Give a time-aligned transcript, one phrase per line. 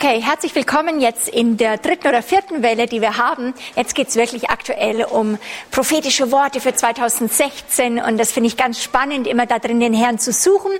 [0.00, 3.52] Okay, herzlich willkommen jetzt in der dritten oder vierten Welle, die wir haben.
[3.74, 5.38] Jetzt geht's wirklich aktuell um
[5.72, 10.20] prophetische Worte für 2016 und das finde ich ganz spannend, immer da drin den Herrn
[10.20, 10.70] zu suchen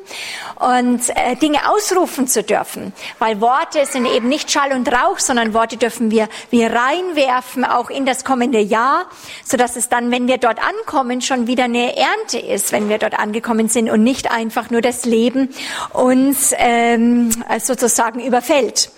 [0.55, 5.53] und äh, Dinge ausrufen zu dürfen, weil Worte sind eben nicht Schall und Rauch, sondern
[5.53, 9.07] Worte dürfen wir wir reinwerfen auch in das kommende Jahr,
[9.45, 12.99] so dass es dann, wenn wir dort ankommen, schon wieder eine Ernte ist, wenn wir
[12.99, 15.49] dort angekommen sind und nicht einfach nur das Leben
[15.93, 18.93] uns ähm, sozusagen überfällt.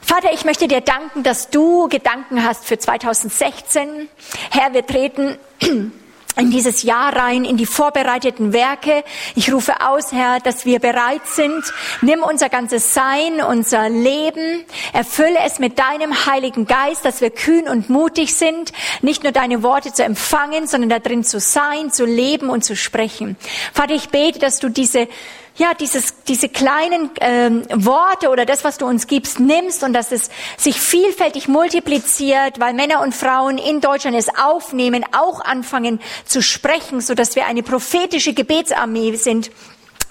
[0.00, 4.08] Vater, ich möchte dir danken, dass du Gedanken hast für 2016.
[4.50, 5.38] Herr, wir treten
[6.36, 9.04] in dieses Jahr rein, in die vorbereiteten Werke.
[9.34, 11.64] Ich rufe aus, Herr, dass wir bereit sind.
[12.02, 17.68] Nimm unser ganzes Sein, unser Leben, erfülle es mit deinem Heiligen Geist, dass wir kühn
[17.68, 22.04] und mutig sind, nicht nur deine Worte zu empfangen, sondern da drin zu sein, zu
[22.04, 23.36] leben und zu sprechen.
[23.72, 25.08] Vater, ich bete, dass du diese
[25.56, 30.10] ja, dieses, diese kleinen ähm, Worte oder das, was du uns gibst, nimmst und dass
[30.10, 36.42] es sich vielfältig multipliziert, weil Männer und Frauen in Deutschland es aufnehmen, auch anfangen zu
[36.42, 39.50] sprechen, so dass wir eine prophetische Gebetsarmee sind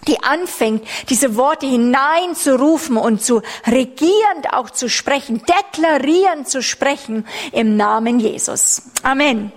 [0.08, 7.78] die anfängt, diese Worte hineinzurufen und zu regierend auch zu sprechen, deklarierend zu sprechen im
[7.78, 8.82] Namen Jesus.
[9.02, 9.54] Amen.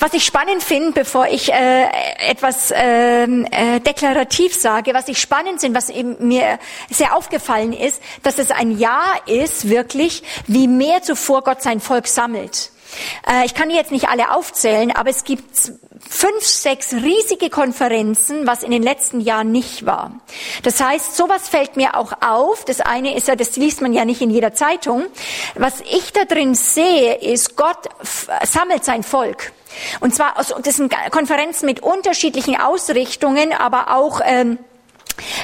[0.00, 1.84] Was ich spannend finde, bevor ich äh,
[2.26, 6.58] etwas äh, äh, deklarativ sage, was ich spannend finde, was eben mir
[6.90, 12.08] sehr aufgefallen ist, dass es ein Jahr ist, wirklich, wie mehr zuvor Gott sein Volk
[12.08, 12.70] sammelt.
[13.28, 15.44] Äh, ich kann die jetzt nicht alle aufzählen, aber es gibt
[16.08, 20.12] fünf, sechs riesige Konferenzen, was in den letzten Jahren nicht war.
[20.62, 22.64] Das heißt, sowas fällt mir auch auf.
[22.64, 25.04] Das eine ist ja, das liest man ja nicht in jeder Zeitung.
[25.56, 27.90] Was ich da drin sehe, ist, Gott
[28.44, 29.52] sammelt sein Volk.
[30.00, 34.58] Und zwar aus, das sind Konferenzen mit unterschiedlichen Ausrichtungen, aber auch ähm,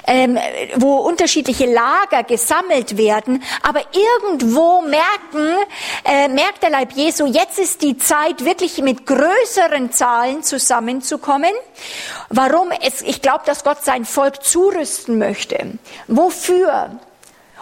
[0.06, 0.38] ähm,
[0.76, 5.56] wo unterschiedliche Lager gesammelt werden, aber irgendwo merken,
[6.04, 11.52] äh, merkt der Leib Jesu, jetzt ist die Zeit, wirklich mit größeren Zahlen zusammenzukommen.
[12.28, 12.70] Warum?
[12.82, 15.78] Es, ich glaube, dass Gott sein Volk zurüsten möchte.
[16.08, 16.98] Wofür?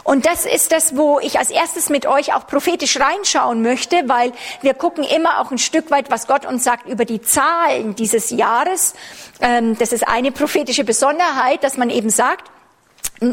[0.05, 4.33] Und das ist das, wo ich als erstes mit euch auch prophetisch reinschauen möchte, weil
[4.61, 8.29] wir gucken immer auch ein Stück weit, was Gott uns sagt über die Zahlen dieses
[8.29, 8.95] Jahres.
[9.41, 12.51] Ähm, das ist eine prophetische Besonderheit, dass man eben sagt,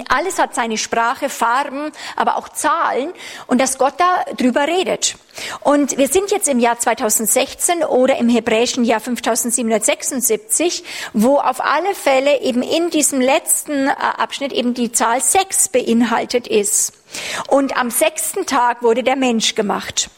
[0.08, 3.12] alles hat seine Sprache, Farben, aber auch Zahlen
[3.48, 5.16] und dass Gott da drüber redet.
[5.62, 10.84] Und wir sind jetzt im Jahr 2016 oder im hebräischen Jahr 5776,
[11.14, 16.48] wo auf alle Fälle eben in diesem letzten äh, Abschnitt eben die Zahl 6 beinhaltet
[16.48, 16.94] ist.
[17.48, 20.10] Und am sechsten Tag wurde der Mensch gemacht.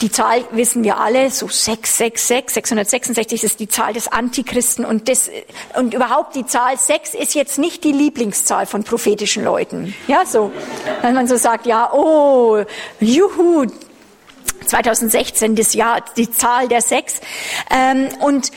[0.00, 5.28] Die Zahl wissen wir alle, so 666, 666 ist die Zahl des Antichristen und das,
[5.76, 9.94] und überhaupt die Zahl 6 ist jetzt nicht die Lieblingszahl von prophetischen Leuten.
[10.06, 10.52] Ja, so.
[11.02, 12.64] Wenn man so sagt, ja, oh,
[13.00, 13.66] juhu,
[14.66, 17.20] 2016 das Jahr, die Zahl der Sechs.
[17.70, 18.52] Ähm, und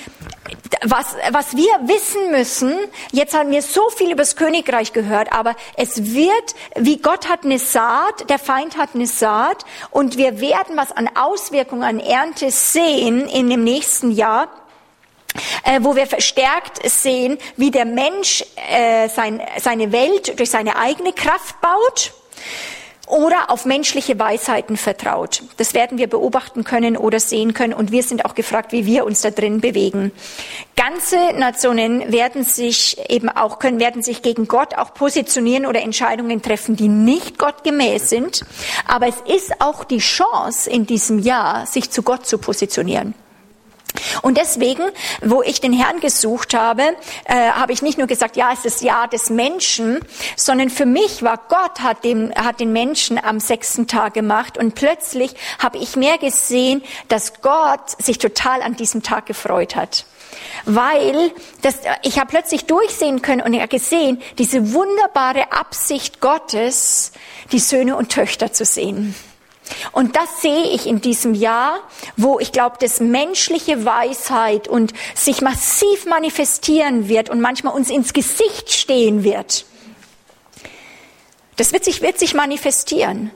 [0.84, 2.78] was, was wir wissen müssen,
[3.12, 7.45] jetzt haben wir so viel über das Königreich gehört, aber es wird, wie Gott hat
[7.45, 12.51] eine Saat, der Feind hat eine Saat und wir werden was an Auswirkungen, an Ernte
[12.51, 14.50] sehen in dem nächsten Jahr.
[15.63, 21.13] Äh, wo wir verstärkt sehen, wie der Mensch äh, sein, seine Welt durch seine eigene
[21.13, 22.11] Kraft baut
[23.11, 25.44] oder auf menschliche Weisheiten vertraut.
[25.57, 29.05] Das werden wir beobachten können oder sehen können und wir sind auch gefragt, wie wir
[29.05, 30.11] uns da drin bewegen.
[30.77, 36.41] Ganze Nationen werden sich eben auch können, werden sich gegen Gott auch positionieren oder Entscheidungen
[36.41, 38.45] treffen, die nicht gottgemäß sind.
[38.88, 43.13] Aber es ist auch die Chance in diesem Jahr, sich zu Gott zu positionieren.
[44.22, 44.84] Und deswegen,
[45.22, 46.84] wo ich den Herrn gesucht habe,
[47.25, 50.00] äh, habe ich nicht nur gesagt, ja, es ist das Jahr des Menschen,
[50.35, 54.75] sondern für mich war Gott hat, dem, hat den Menschen am sechsten Tag gemacht und
[54.75, 60.06] plötzlich habe ich mehr gesehen, dass Gott sich total an diesem Tag gefreut hat.
[60.66, 61.31] Weil
[61.62, 67.11] das, ich habe plötzlich durchsehen können und gesehen, diese wunderbare Absicht Gottes,
[67.52, 69.16] die Söhne und Töchter zu sehen.
[69.91, 71.79] Und das sehe ich in diesem Jahr,
[72.18, 78.14] wo ich glaube, dass menschliche Weisheit und sich massiv manifestieren wird und manchmal uns ins
[78.14, 79.66] Gesicht stehen wird.
[81.58, 83.32] Das wird sich, wird sich manifestieren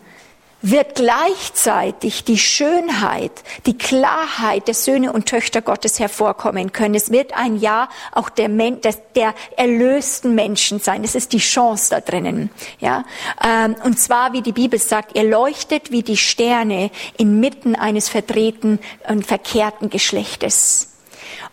[0.72, 3.32] wird gleichzeitig die Schönheit,
[3.68, 6.96] die Klarheit der Söhne und Töchter Gottes hervorkommen können.
[6.96, 11.04] Es wird ein Jahr auch der, der erlösten Menschen sein.
[11.04, 12.50] Es ist die Chance da drinnen.
[12.80, 13.06] Ja?
[13.44, 18.80] Ähm, und zwar, wie die Bibel sagt, ihr leuchtet wie die Sterne inmitten eines verdrehten
[19.08, 20.95] und verkehrten Geschlechtes.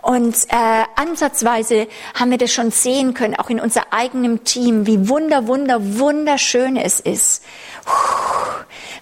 [0.01, 5.09] Und äh, ansatzweise haben wir das schon sehen können, auch in unser eigenem Team, wie
[5.09, 7.45] wunder, wunder, wunderschön es ist.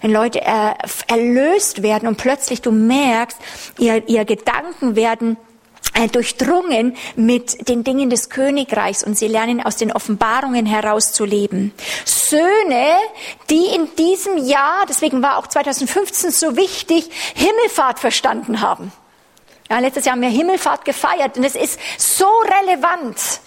[0.01, 0.79] Wenn Leute er,
[1.09, 3.39] erlöst werden und plötzlich du merkst,
[3.79, 5.37] ihr, ihr Gedanken werden
[5.95, 11.25] äh, durchdrungen mit den Dingen des Königreichs und sie lernen aus den Offenbarungen heraus zu
[11.25, 11.73] leben.
[12.05, 12.95] Söhne,
[13.51, 18.93] die in diesem Jahr, deswegen war auch 2015 so wichtig, Himmelfahrt verstanden haben.
[19.71, 23.41] Ja, letztes Jahr haben wir Himmelfahrt gefeiert und es ist so relevant.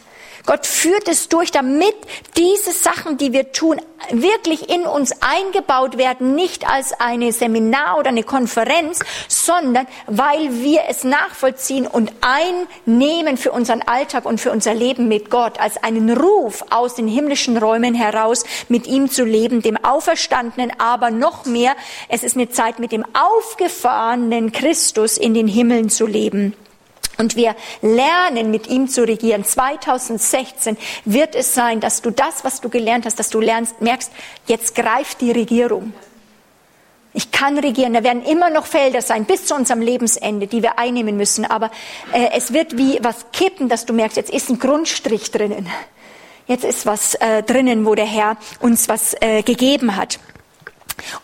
[0.45, 1.95] Gott führt es durch, damit
[2.35, 3.79] diese Sachen, die wir tun,
[4.11, 8.99] wirklich in uns eingebaut werden, nicht als eine Seminar oder eine Konferenz,
[9.29, 15.29] sondern weil wir es nachvollziehen und einnehmen für unseren Alltag und für unser Leben mit
[15.29, 20.77] Gott, als einen Ruf aus den himmlischen Räumen heraus, mit ihm zu leben, dem Auferstandenen,
[20.77, 21.75] aber noch mehr,
[22.09, 26.53] es ist eine Zeit mit dem aufgefahrenen Christus in den Himmeln zu leben.
[27.17, 29.45] Und wir lernen, mit ihm zu regieren.
[29.45, 34.11] 2016 wird es sein, dass du das, was du gelernt hast, dass du lernst, merkst,
[34.47, 35.93] jetzt greift die Regierung.
[37.13, 37.93] Ich kann regieren.
[37.93, 41.45] Da werden immer noch Felder sein bis zu unserem Lebensende, die wir einnehmen müssen.
[41.45, 41.69] Aber
[42.11, 45.69] äh, es wird wie was kippen, dass du merkst, jetzt ist ein Grundstrich drinnen.
[46.47, 50.19] Jetzt ist was äh, drinnen, wo der Herr uns was äh, gegeben hat.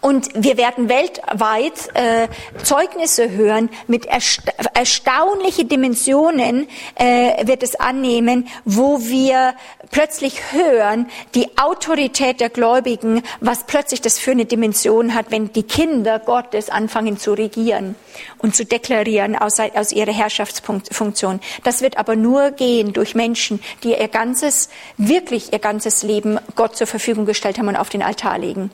[0.01, 2.27] Und wir werden weltweit äh,
[2.63, 9.55] Zeugnisse hören mit ersta erstaunliche Dimensionen äh, wird es annehmen, wo wir
[9.91, 15.63] plötzlich hören die Autorität der Gläubigen, was plötzlich das für eine Dimension hat, wenn die
[15.63, 17.95] Kinder Gottes anfangen zu regieren
[18.37, 21.41] und zu deklarieren aus, aus ihrer Herrschaftsfunktion.
[21.63, 26.75] Das wird aber nur gehen durch Menschen, die ihr ganzes, wirklich ihr ganzes Leben Gott
[26.77, 28.71] zur Verfügung gestellt haben und auf den Altar legen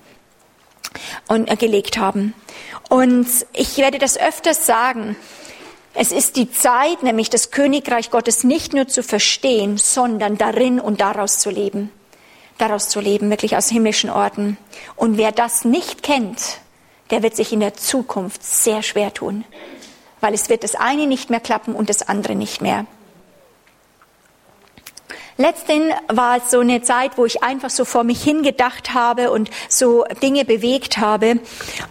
[1.27, 2.33] und äh, gelegt haben.
[2.89, 5.15] Und ich werde das öfters sagen.
[5.93, 10.99] Es ist die Zeit, nämlich das Königreich Gottes nicht nur zu verstehen, sondern darin und
[10.99, 11.89] daraus zu leben.
[12.57, 14.57] Daraus zu leben, wirklich aus himmlischen Orten.
[14.95, 16.59] Und wer das nicht kennt,
[17.11, 19.45] der wird sich in der Zukunft sehr schwer tun.
[20.21, 22.85] Weil es wird das eine nicht mehr klappen und das andere nicht mehr.
[25.37, 29.49] Letztendlich war es so eine Zeit, wo ich einfach so vor mich hingedacht habe und
[29.67, 31.39] so Dinge bewegt habe.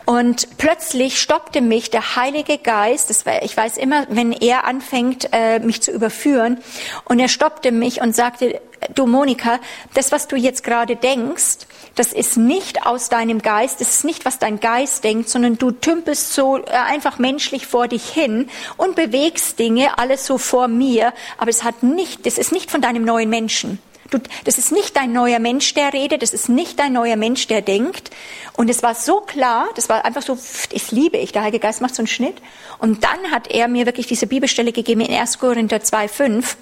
[0.07, 5.59] Und plötzlich stoppte mich der Heilige Geist, war, ich weiß immer, wenn er anfängt, äh,
[5.59, 6.59] mich zu überführen,
[7.05, 8.61] und er stoppte mich und sagte,
[8.95, 9.61] du Monika,
[9.95, 14.25] das, was du jetzt gerade denkst, das ist nicht aus deinem Geist, das ist nicht,
[14.25, 18.97] was dein Geist denkt, sondern du tümpelst so äh, einfach menschlich vor dich hin und
[18.97, 23.05] bewegst Dinge, alles so vor mir, aber es hat nicht, das ist nicht von deinem
[23.05, 23.79] neuen Menschen.
[24.11, 27.47] Du, das ist nicht dein neuer Mensch, der redet, das ist nicht dein neuer Mensch,
[27.47, 28.11] der denkt.
[28.53, 30.39] Und es war so klar, das war einfach so,
[30.71, 32.37] ich liebe ich, der Heilige Geist macht so einen Schnitt.
[32.79, 35.39] Und dann hat er mir wirklich diese Bibelstelle gegeben in 1.
[35.39, 36.57] Korinther 2,5.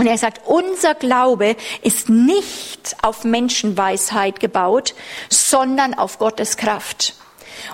[0.00, 4.94] Und er sagt, unser Glaube ist nicht auf Menschenweisheit gebaut,
[5.28, 7.16] sondern auf Gottes Kraft.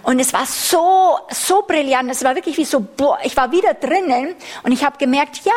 [0.03, 2.11] Und es war so, so brillant.
[2.11, 4.35] Es war wirklich wie so, boah, ich war wieder drinnen
[4.65, 5.53] und ich habe gemerkt, ja,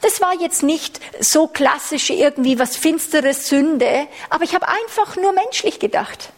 [0.00, 5.32] das war jetzt nicht so klassisch irgendwie was finsteres Sünde, aber ich habe einfach nur
[5.32, 6.30] menschlich gedacht.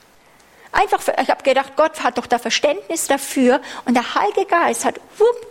[0.73, 4.97] Einfach, ich habe gedacht, Gott hat doch da Verständnis dafür und der Heilige Geist hat,
[5.17, 5.47] wupp,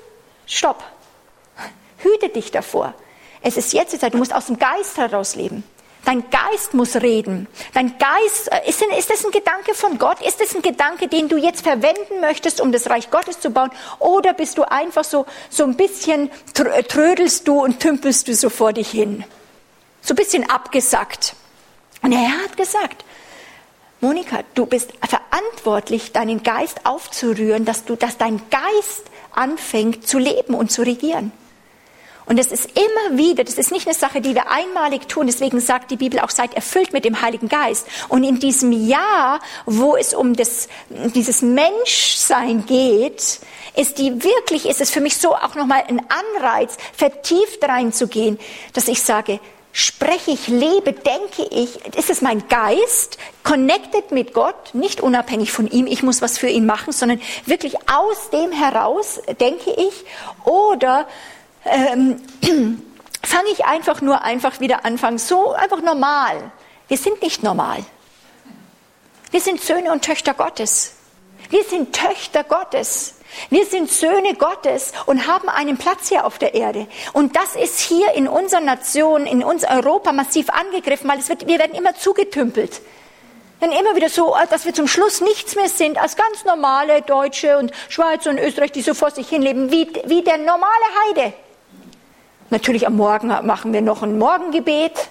[0.46, 0.84] stopp,
[2.00, 2.94] hüte dich davor.
[3.48, 5.64] Es ist jetzt die Zeit, du musst aus dem Geist heraus leben.
[6.04, 7.48] Dein Geist muss reden.
[7.76, 10.20] Dein Geist, äh, ist, ist das ein Gedanke von Gott?
[10.26, 13.70] Ist das ein Gedanke, den du jetzt verwenden möchtest, um das Reich Gottes zu bauen?
[14.00, 18.50] Oder bist du einfach so, so ein bisschen äh, trödelst du und tümpelst du so
[18.50, 19.24] vor dich hin?
[20.02, 21.36] So ein bisschen abgesackt.
[22.02, 23.06] Und er hat gesagt,
[24.02, 29.04] Monika, du bist verantwortlich, deinen Geist aufzurühren, dass du, dass dein Geist
[29.36, 31.32] anfängt zu leben und zu regieren.
[32.26, 35.28] Und es ist immer wieder, das ist nicht eine Sache, die wir einmalig tun.
[35.28, 37.88] Deswegen sagt die Bibel auch, seid erfüllt mit dem Heiligen Geist.
[38.10, 43.40] Und in diesem Jahr, wo es um das, dieses Menschsein geht,
[43.76, 48.40] ist die wirklich, ist es für mich so auch nochmal ein Anreiz, vertieft reinzugehen,
[48.74, 49.40] dass ich sage,
[49.72, 55.70] spreche ich, lebe, denke ich, ist es mein Geist, connected mit Gott, nicht unabhängig von
[55.70, 60.06] ihm, ich muss was für ihn machen, sondern wirklich aus dem heraus denke ich,
[60.46, 61.06] oder
[61.66, 62.22] ähm,
[63.24, 66.52] fange ich einfach nur einfach wieder anfangen, so einfach normal.
[66.88, 67.84] Wir sind nicht normal.
[69.32, 70.96] Wir sind Söhne und Töchter Gottes.
[71.50, 73.16] Wir sind Töchter Gottes.
[73.50, 76.88] Wir sind Söhne Gottes und haben einen Platz hier auf der Erde.
[77.14, 81.60] Und das ist hier in unserer Nation, in uns Europa massiv angegriffen, weil wird, wir
[81.60, 82.82] werden immer zugetümpelt.
[83.60, 87.58] Dann immer wieder so, dass wir zum Schluss nichts mehr sind als ganz normale Deutsche
[87.58, 91.34] und Schweizer und Österreich, die so vor sich hinleben, wie, wie der normale Heide.
[92.50, 95.10] Natürlich am Morgen machen wir noch ein Morgengebet.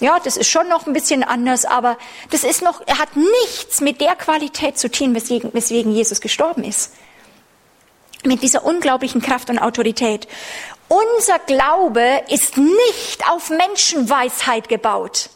[0.00, 1.96] Ja, das ist schon noch ein bisschen anders, aber
[2.30, 6.64] das ist noch, er hat nichts mit der Qualität zu tun, weswegen, weswegen Jesus gestorben
[6.64, 6.92] ist.
[8.24, 10.28] Mit dieser unglaublichen Kraft und Autorität.
[10.88, 15.30] Unser Glaube ist nicht auf Menschenweisheit gebaut.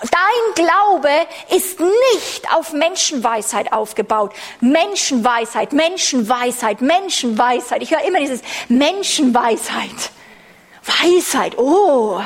[0.00, 1.10] Dein Glaube
[1.50, 4.34] ist nicht auf Menschenweisheit aufgebaut.
[4.60, 7.82] Menschenweisheit, Menschenweisheit, Menschenweisheit.
[7.82, 10.10] Ich höre immer dieses Menschenweisheit.
[10.86, 12.20] Weisheit, oh,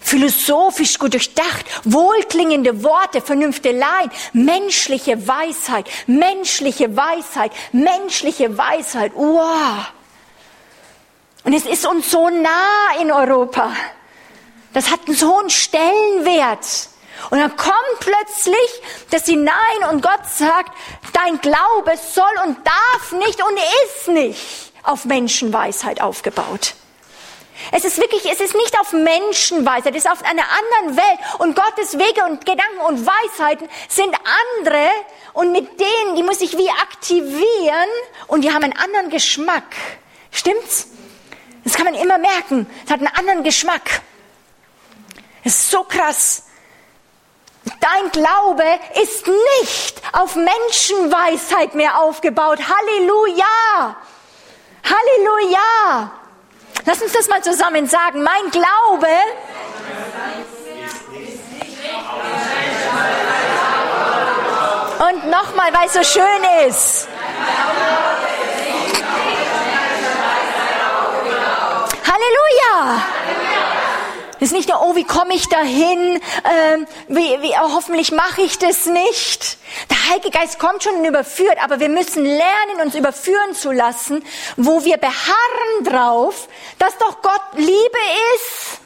[0.00, 9.86] philosophisch gut durchdacht, wohlklingende Worte, Vernünfteleien, menschliche Weisheit, menschliche Weisheit, menschliche Weisheit, wow.
[11.44, 13.72] Und es ist uns so nah in Europa.
[14.72, 16.88] Das hat einen so hohen Stellenwert.
[17.30, 19.54] Und dann kommt plötzlich das hinein
[19.90, 20.72] und Gott sagt,
[21.12, 26.74] dein Glaube soll und darf nicht und ist nicht auf Menschenweisheit aufgebaut.
[27.72, 31.18] Es ist wirklich, es ist nicht auf Menschenweisheit, es ist auf einer anderen Welt.
[31.38, 34.88] Und Gottes Wege und Gedanken und Weisheiten sind andere.
[35.32, 37.88] Und mit denen, die muss ich wie aktivieren.
[38.26, 39.76] Und die haben einen anderen Geschmack.
[40.30, 40.88] Stimmt's?
[41.64, 42.66] Das kann man immer merken.
[42.84, 44.00] Es hat einen anderen Geschmack.
[45.44, 46.44] Es ist so krass.
[47.80, 48.64] Dein Glaube
[49.02, 52.58] ist nicht auf Menschenweisheit mehr aufgebaut.
[52.60, 53.96] Halleluja!
[54.84, 56.12] Halleluja!
[56.88, 58.22] Lass uns das mal zusammen sagen.
[58.22, 59.08] Mein Glaube
[64.98, 67.08] und nochmal, weil es so schön ist.
[72.06, 73.17] Halleluja!
[74.40, 76.20] Es ist nicht nur, oh, wie komme ich dahin?
[76.44, 79.58] Ähm, wie, wie, oh, hoffentlich mache ich das nicht.
[79.90, 84.24] Der Heilige Geist kommt schon und überführt, aber wir müssen lernen, uns überführen zu lassen,
[84.56, 87.98] wo wir beharren drauf, dass doch Gott Liebe
[88.36, 88.80] ist.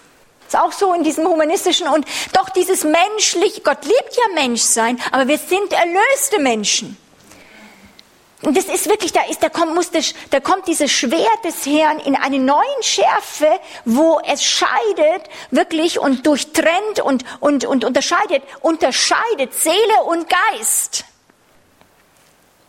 [0.46, 5.28] Ist auch so in diesem humanistischen und doch dieses menschliche, Gott liebt ja Menschsein, aber
[5.28, 6.96] wir sind erlöste Menschen.
[8.42, 11.64] Und das ist wirklich, da, ist, da, kommt, muss das, da kommt dieses Schwert des
[11.64, 13.48] Herrn in eine neuen Schärfe,
[13.84, 21.04] wo es scheidet wirklich und durchtrennt und, und, und unterscheidet, unterscheidet Seele und Geist.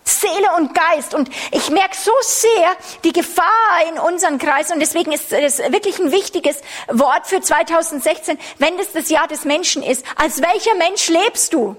[0.03, 1.15] Seele und Geist.
[1.15, 4.73] Und ich merke so sehr die Gefahr in unseren Kreisen.
[4.73, 9.43] Und deswegen ist es wirklich ein wichtiges Wort für 2016, wenn es das Jahr des
[9.43, 10.05] Menschen ist.
[10.17, 11.75] Als welcher Mensch lebst du?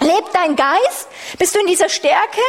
[0.00, 1.08] Lebt dein Geist?
[1.38, 2.40] Bist du in dieser Stärke?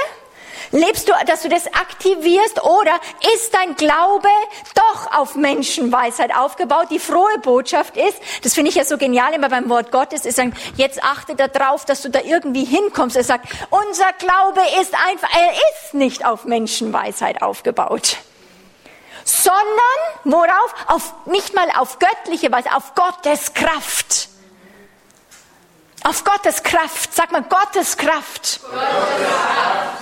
[0.71, 2.99] Lebst du, dass du das aktivierst oder
[3.35, 4.27] ist dein Glaube
[4.75, 6.87] doch auf Menschenweisheit aufgebaut?
[6.91, 10.35] Die frohe Botschaft ist, das finde ich ja so genial immer beim Wort Gottes, ist
[10.35, 13.15] sagen, jetzt achte darauf, dass du da irgendwie hinkommst.
[13.15, 18.17] Er sagt, unser Glaube ist einfach, er ist nicht auf Menschenweisheit aufgebaut
[19.27, 20.73] sondern worauf?
[20.87, 24.29] Auf, nicht mal auf göttliche Weise, auf Gottes Kraft.
[26.03, 27.13] Auf Gottes Kraft.
[27.13, 28.61] Sag mal, Gottes Kraft.
[28.61, 29.96] Gottes Kraft.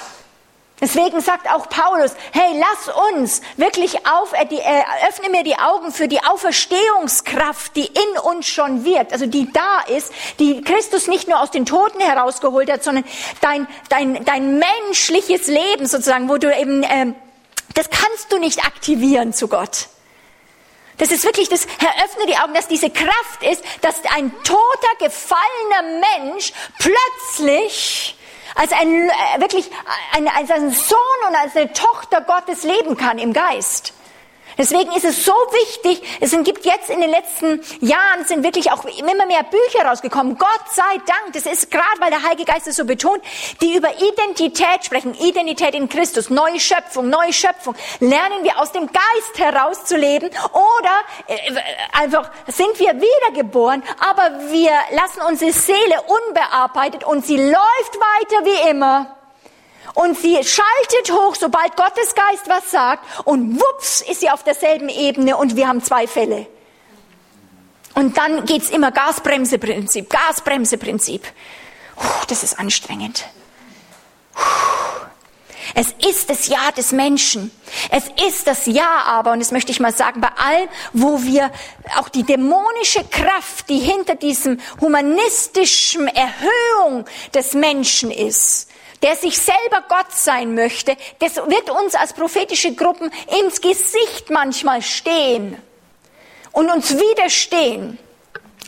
[0.81, 5.91] Deswegen sagt auch Paulus, hey, lass uns wirklich auf, äh, äh, öffne mir die Augen
[5.93, 11.29] für die Auferstehungskraft, die in uns schon wirkt, also die da ist, die Christus nicht
[11.29, 13.05] nur aus den Toten herausgeholt hat, sondern
[13.39, 17.13] dein, dein, dein menschliches Leben sozusagen, wo du eben, äh,
[17.73, 19.87] das kannst du nicht aktivieren zu Gott.
[20.97, 24.95] Das ist wirklich das, Herr, öffne die Augen, dass diese Kraft ist, dass ein toter,
[24.99, 28.17] gefallener Mensch plötzlich
[28.55, 29.69] als ein, äh, wirklich
[30.13, 30.97] ein, als ein Sohn
[31.27, 33.93] und als eine Tochter Gottes leben kann im Geist.
[34.57, 38.85] Deswegen ist es so wichtig, es gibt jetzt in den letzten Jahren sind wirklich auch
[38.85, 40.37] immer mehr Bücher rausgekommen.
[40.37, 43.21] Gott sei Dank, das ist gerade, weil der Heilige Geist es so betont,
[43.61, 45.13] die über Identität sprechen.
[45.15, 47.75] Identität in Christus, neue Schöpfung, neue Schöpfung.
[47.99, 50.95] Lernen wir aus dem Geist herauszuleben oder
[51.27, 51.37] äh,
[51.93, 58.69] einfach sind wir wiedergeboren, aber wir lassen unsere Seele unbearbeitet und sie läuft weiter wie
[58.69, 59.15] immer.
[59.95, 64.89] Und sie schaltet hoch, sobald Gottes Geist was sagt, und wups ist sie auf derselben
[64.89, 66.47] Ebene und wir haben zwei Fälle.
[67.93, 71.25] Und dann geht's immer Gasbremseprinzip, Gasbremseprinzip.
[72.27, 73.25] Das ist anstrengend.
[75.73, 77.51] Es ist das Ja des Menschen.
[77.89, 81.51] Es ist das Ja aber, und das möchte ich mal sagen, bei allem, wo wir
[81.97, 88.69] auch die dämonische Kraft, die hinter diesem humanistischen Erhöhung des Menschen ist,
[89.01, 93.11] der sich selber Gott sein möchte, das wird uns als prophetische Gruppen
[93.41, 95.57] ins Gesicht manchmal stehen
[96.51, 97.99] und uns widerstehen.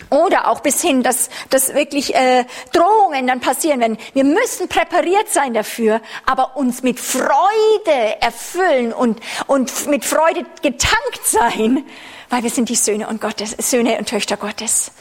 [0.09, 3.97] Oder auch bis hin, dass, dass wirklich äh, Drohungen dann passieren werden.
[4.13, 11.25] Wir müssen präpariert sein dafür, aber uns mit Freude erfüllen und, und mit Freude getankt
[11.25, 11.83] sein,
[12.29, 14.91] weil wir sind die Söhne und Gottes, Söhne und Töchter Gottes.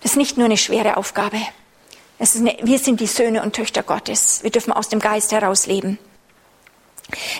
[0.00, 1.38] Das ist nicht nur eine schwere Aufgabe.
[2.18, 4.42] Eine, wir sind die Söhne und Töchter Gottes.
[4.42, 5.98] Wir dürfen aus dem Geist heraus leben.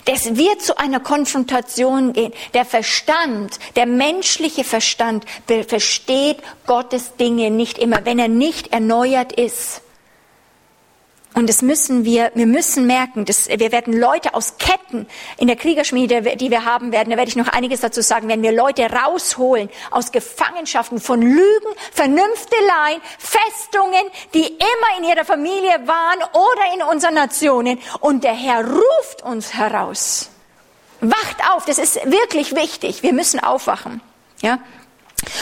[0.04, 2.32] Das wird zu einer Konfrontation gehen.
[2.54, 5.24] Der Verstand, der menschliche Verstand
[5.66, 9.82] versteht Gottes Dinge nicht immer, wenn er nicht erneuert ist.
[11.36, 15.56] Und das müssen wir, wir müssen merken, dass wir werden Leute aus Ketten in der
[15.56, 18.90] Kriegerschmiede, die wir haben werden, da werde ich noch einiges dazu sagen, werden wir Leute
[18.90, 26.82] rausholen aus Gefangenschaften von Lügen, Vernünfteleien, Festungen, die immer in ihrer Familie waren oder in
[26.90, 27.80] unseren Nationen.
[28.00, 30.30] Und der Herr ruft uns heraus.
[31.02, 33.02] Wacht auf, das ist wirklich wichtig.
[33.02, 34.00] Wir müssen aufwachen.
[34.40, 34.58] Ja?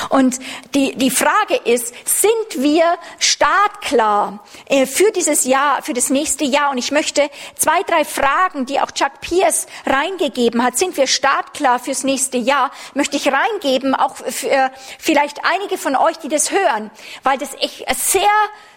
[0.09, 0.39] Und
[0.75, 2.85] die, die Frage ist, sind wir
[3.19, 6.71] startklar äh, für dieses Jahr, für das nächste Jahr?
[6.71, 11.79] Und ich möchte zwei, drei Fragen, die auch Chuck Pierce reingegeben hat, sind wir startklar
[11.79, 16.91] fürs nächste Jahr, möchte ich reingeben, auch für vielleicht einige von euch, die das hören,
[17.23, 18.23] weil das ich sehr,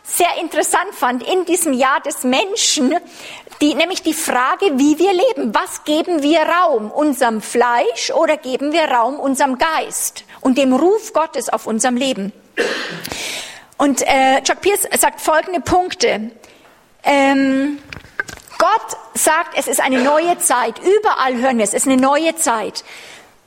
[0.04, 2.96] sehr interessant fand in diesem Jahr des Menschen,
[3.62, 5.54] die, nämlich die Frage, wie wir leben.
[5.54, 6.92] Was geben wir Raum?
[6.92, 10.24] Unserem Fleisch oder geben wir Raum unserem Geist?
[10.42, 12.34] Und dem Ruf Gottes auf unserem Leben.
[13.78, 16.32] Und äh, Chuck Pierce sagt folgende Punkte.
[17.04, 17.78] Ähm,
[18.58, 20.80] Gott sagt, es ist eine neue Zeit.
[20.80, 22.84] Überall hören wir es, es ist eine neue Zeit.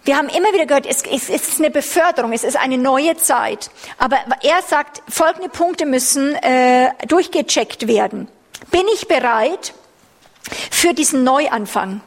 [0.05, 3.71] Wir haben immer wieder gehört, es, es, ist eine Beförderung, es ist eine neue Zeit.
[3.99, 8.29] Aber er sagt, folgende Punkte müssen äh, durchgecheckt werden.
[8.71, 9.75] Bin ich bereit
[10.71, 12.01] für diesen Neuanfang?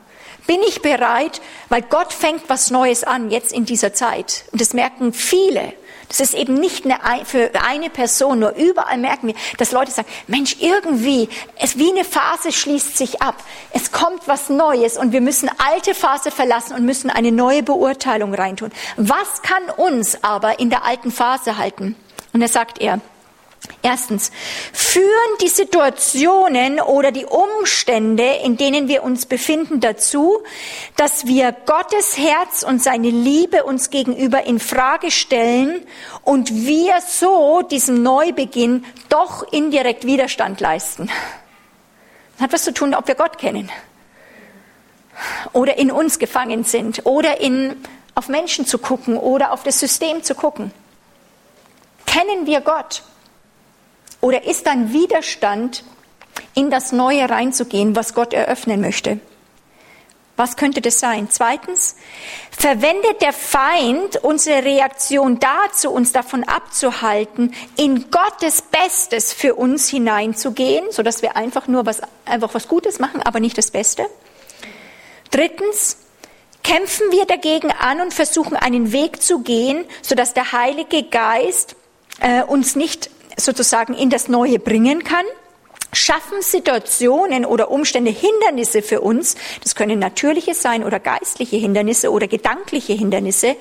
[0.47, 4.45] Bin ich bereit, weil Gott fängt was Neues an jetzt in dieser Zeit.
[4.51, 5.73] Und das merken viele.
[6.09, 10.07] Das ist eben nicht eine, für eine Person, nur überall merken wir, dass Leute sagen,
[10.27, 13.35] Mensch, irgendwie, es wie eine Phase schließt sich ab.
[13.71, 18.35] Es kommt was Neues und wir müssen alte Phase verlassen und müssen eine neue Beurteilung
[18.35, 18.71] reintun.
[18.95, 21.95] Was kann uns aber in der alten Phase halten?
[22.31, 22.99] Und da sagt er,
[23.81, 24.31] Erstens,
[24.71, 30.41] führen die Situationen oder die Umstände, in denen wir uns befinden, dazu,
[30.95, 35.85] dass wir Gottes Herz und seine Liebe uns gegenüber in Frage stellen
[36.23, 41.09] und wir so diesem Neubeginn doch indirekt Widerstand leisten.
[42.33, 43.69] Das hat was zu tun, ob wir Gott kennen
[45.51, 47.75] oder in uns gefangen sind oder in,
[48.15, 50.71] auf Menschen zu gucken oder auf das System zu gucken.
[52.05, 53.03] Kennen wir Gott?
[54.23, 55.83] Oder ist ein Widerstand,
[56.55, 59.19] in das Neue reinzugehen, was Gott eröffnen möchte?
[60.37, 61.27] Was könnte das sein?
[61.29, 61.97] Zweitens,
[62.57, 70.85] verwendet der Feind unsere Reaktion dazu, uns davon abzuhalten, in Gottes Bestes für uns hineinzugehen,
[70.89, 74.05] sodass wir einfach nur was, einfach was Gutes machen, aber nicht das Beste?
[75.31, 75.97] Drittens,
[76.63, 81.75] kämpfen wir dagegen an und versuchen einen Weg zu gehen, sodass der Heilige Geist
[82.21, 85.25] äh, uns nicht sozusagen in das Neue bringen kann,
[85.93, 92.27] schaffen Situationen oder Umstände Hindernisse für uns, das können natürliche sein oder geistliche Hindernisse oder
[92.27, 93.55] gedankliche Hindernisse,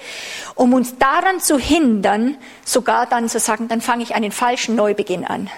[0.55, 5.25] um uns daran zu hindern, sogar dann zu sagen, dann fange ich einen falschen Neubeginn
[5.25, 5.51] an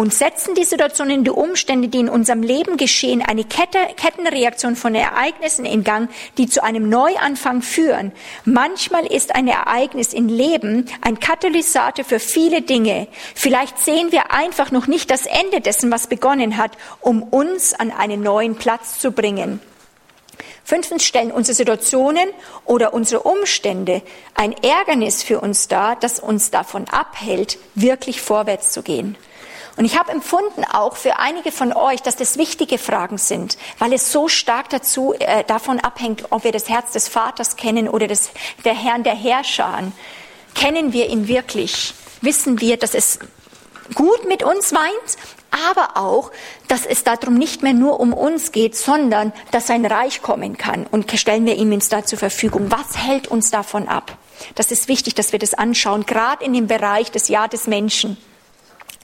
[0.00, 4.94] und setzen die Situationen, die Umstände, die in unserem Leben geschehen, eine Kette, Kettenreaktion von
[4.94, 6.08] Ereignissen in Gang,
[6.38, 8.10] die zu einem Neuanfang führen.
[8.46, 13.08] Manchmal ist ein Ereignis im Leben ein Katalysator für viele Dinge.
[13.34, 17.90] Vielleicht sehen wir einfach noch nicht das Ende dessen, was begonnen hat, um uns an
[17.90, 19.60] einen neuen Platz zu bringen.
[20.64, 22.26] Fünftens stellen unsere Situationen
[22.64, 24.00] oder unsere Umstände
[24.34, 29.18] ein Ärgernis für uns dar, das uns davon abhält, wirklich vorwärts zu gehen.
[29.80, 33.94] Und ich habe empfunden auch für einige von euch, dass das wichtige Fragen sind, weil
[33.94, 38.06] es so stark dazu, äh, davon abhängt, ob wir das Herz des Vaters kennen oder
[38.06, 38.28] das,
[38.66, 39.90] der Herrn der Herrscher.
[40.54, 41.94] Kennen wir ihn wirklich?
[42.20, 43.20] Wissen wir, dass es
[43.94, 45.16] gut mit uns meint,
[45.72, 46.30] aber auch,
[46.68, 50.86] dass es darum nicht mehr nur um uns geht, sondern dass sein Reich kommen kann.
[50.90, 52.70] Und stellen wir ihm uns da zur Verfügung.
[52.70, 54.18] Was hält uns davon ab?
[54.56, 58.18] Das ist wichtig, dass wir das anschauen, gerade in dem Bereich des Jahr des Menschen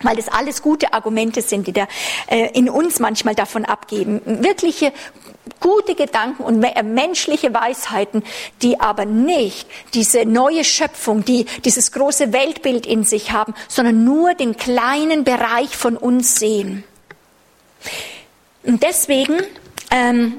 [0.03, 1.89] weil das alles gute Argumente sind, die da
[2.27, 4.21] äh, in uns manchmal davon abgeben.
[4.25, 4.93] Wirkliche
[5.61, 8.23] gute Gedanken und äh, menschliche Weisheiten,
[8.63, 14.35] die aber nicht diese neue Schöpfung, die dieses große Weltbild in sich haben, sondern nur
[14.35, 16.85] den kleinen Bereich von uns sehen.
[18.65, 19.39] Und deswegen
[19.91, 20.39] ähm,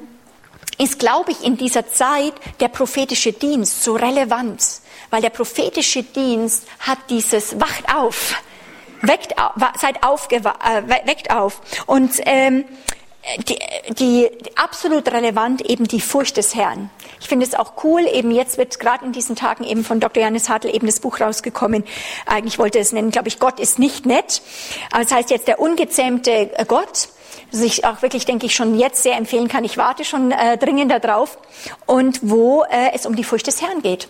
[0.78, 4.62] ist, glaube ich, in dieser Zeit der prophetische Dienst so relevant
[5.10, 8.36] weil der prophetische Dienst hat dieses Wacht auf,
[9.02, 9.36] weckt,
[9.80, 11.62] seid aufgewa äh, weckt auf.
[11.86, 12.66] Und ähm,
[13.50, 13.60] die,
[13.94, 16.90] die absolut relevant eben die Furcht des Herrn.
[17.20, 20.24] Ich finde es auch cool, eben jetzt wird gerade in diesen Tagen eben von Dr.
[20.24, 21.84] Janis Hartl eben das Buch rausgekommen.
[22.26, 24.42] Eigentlich wollte es nennen, glaube ich, Gott ist nicht nett.
[24.92, 27.10] Aber es heißt jetzt der ungezähmte Gott
[27.52, 29.64] das ich auch wirklich, denke ich, schon jetzt sehr empfehlen kann.
[29.64, 31.38] Ich warte schon äh, dringend darauf.
[31.86, 34.10] Und wo äh, es um die Furcht des Herrn geht.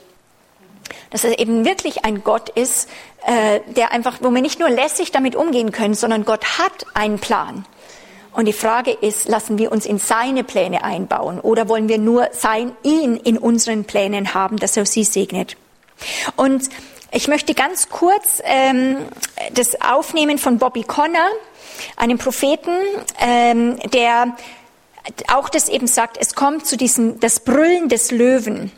[1.09, 2.89] Dass es eben wirklich ein Gott ist,
[3.25, 7.19] äh, der einfach, wo wir nicht nur lässig damit umgehen können, sondern Gott hat einen
[7.19, 7.65] Plan.
[8.33, 12.29] Und die Frage ist, lassen wir uns in seine Pläne einbauen oder wollen wir nur
[12.33, 15.57] sein, ihn in unseren Plänen haben, dass er sie segnet?
[16.35, 16.69] Und
[17.11, 18.97] ich möchte ganz kurz ähm,
[19.53, 21.29] das aufnehmen von Bobby Connor
[21.95, 22.77] einem Propheten,
[23.19, 24.35] ähm, der
[25.33, 28.71] auch das eben sagt, es kommt zu diesem, das Brüllen des Löwen.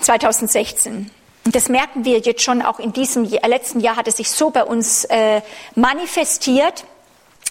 [0.00, 1.10] 2016.
[1.44, 4.50] Und das merken wir jetzt schon auch in diesem letzten Jahr hat es sich so
[4.50, 5.42] bei uns äh,
[5.74, 6.84] manifestiert.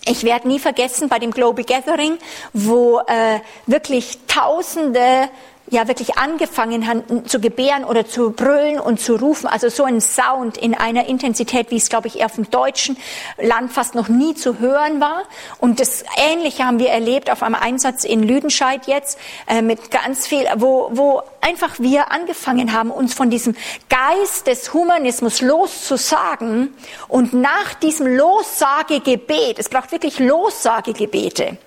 [0.05, 2.17] Ich werde nie vergessen bei dem Global Gathering,
[2.53, 5.29] wo äh, wirklich Tausende
[5.71, 9.47] ja wirklich angefangen haben zu gebären oder zu brüllen und zu rufen.
[9.47, 12.97] Also so ein Sound in einer Intensität, wie es, glaube ich, eher vom deutschen
[13.41, 15.23] Land fast noch nie zu hören war.
[15.59, 20.27] Und das Ähnliche haben wir erlebt auf einem Einsatz in Lüdenscheid jetzt äh, mit ganz
[20.27, 23.55] viel, wo, wo einfach wir angefangen haben, uns von diesem
[23.89, 26.75] Geist des Humanismus loszusagen
[27.07, 31.57] und nach diesem Lossagegebet, es braucht wirklich Lossagegebete,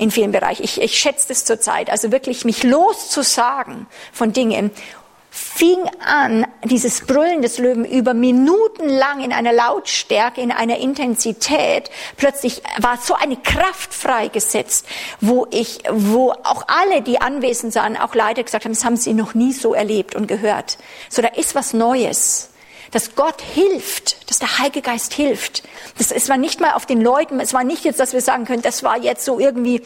[0.00, 0.64] in vielen Bereichen.
[0.64, 1.90] Ich, ich schätze das zurzeit.
[1.90, 4.70] Also wirklich mich loszusagen von Dingen
[5.30, 11.88] fing an, dieses Brüllen des Löwen über Minuten lang in einer Lautstärke, in einer Intensität,
[12.16, 14.86] plötzlich war so eine Kraft freigesetzt,
[15.20, 19.14] wo ich, wo auch alle, die anwesend waren, auch leider gesagt haben, das haben sie
[19.14, 20.78] noch nie so erlebt und gehört.
[21.08, 22.50] So, da ist was Neues
[22.90, 25.62] dass Gott hilft, dass der Heilige Geist hilft.
[25.98, 28.44] Das, es war nicht mal auf den Leuten, es war nicht jetzt, dass wir sagen
[28.44, 29.82] können, das war jetzt so irgendwie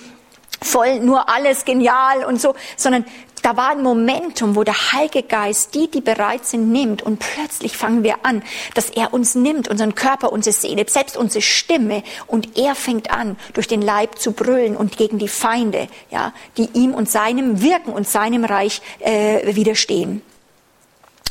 [0.62, 3.04] voll nur alles genial und so, sondern
[3.42, 7.76] da war ein Momentum, wo der Heilige Geist die, die bereit sind, nimmt und plötzlich
[7.76, 12.56] fangen wir an, dass er uns nimmt, unseren Körper, unsere Seele, selbst unsere Stimme und
[12.56, 16.94] er fängt an, durch den Leib zu brüllen und gegen die Feinde, ja, die ihm
[16.94, 20.22] und seinem Wirken und seinem Reich äh, widerstehen.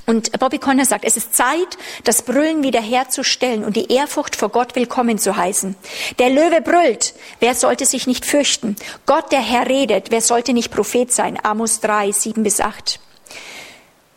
[0.05, 4.75] Und Bobby Conner sagt, es ist Zeit, das Brüllen wiederherzustellen und die Ehrfurcht vor Gott
[4.75, 5.75] willkommen zu heißen.
[6.19, 8.75] Der Löwe brüllt, wer sollte sich nicht fürchten?
[9.05, 11.37] Gott, der Herr redet, wer sollte nicht Prophet sein?
[11.41, 12.99] Amos 3, 7 bis 8.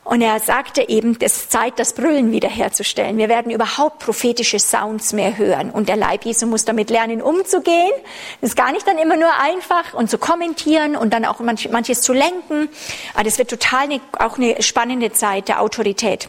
[0.07, 3.19] Und er sagte eben, es ist Zeit, das Brüllen wiederherzustellen.
[3.19, 5.69] Wir werden überhaupt prophetische Sounds mehr hören.
[5.73, 7.90] Und der Leib Jesu muss damit lernen, umzugehen.
[8.40, 11.69] Das ist gar nicht dann immer nur einfach und zu kommentieren und dann auch manch,
[11.71, 12.69] manches zu lenken.
[13.14, 16.29] Aber das wird total eine, auch eine spannende Zeit der Autorität.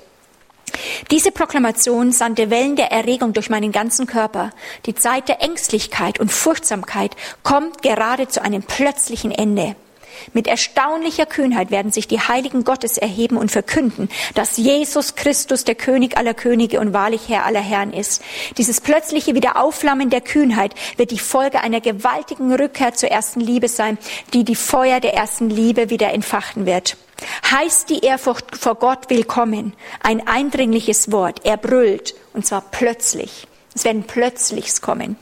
[1.12, 4.50] Diese Proklamation sandte Wellen der Erregung durch meinen ganzen Körper.
[4.88, 9.76] Die Zeit der Ängstlichkeit und Furchtsamkeit kommt gerade zu einem plötzlichen Ende.
[10.34, 15.76] Mit erstaunlicher Kühnheit werden sich die Heiligen Gottes erheben und verkünden, dass Jesus Christus der
[15.76, 18.22] König aller Könige und wahrlich Herr aller Herren ist.
[18.58, 23.98] Dieses plötzliche Wiederaufflammen der Kühnheit wird die Folge einer gewaltigen Rückkehr zur ersten Liebe sein,
[24.34, 26.98] die die Feuer der ersten Liebe wieder entfachen wird.
[27.50, 29.74] Heißt die Ehrfurcht vor Gott willkommen.
[30.02, 31.41] Ein eindringliches Wort.
[31.46, 32.15] Er brüllt.
[32.34, 33.48] Und zwar plötzlich.
[33.74, 35.17] Es werden plötzlichs kommen.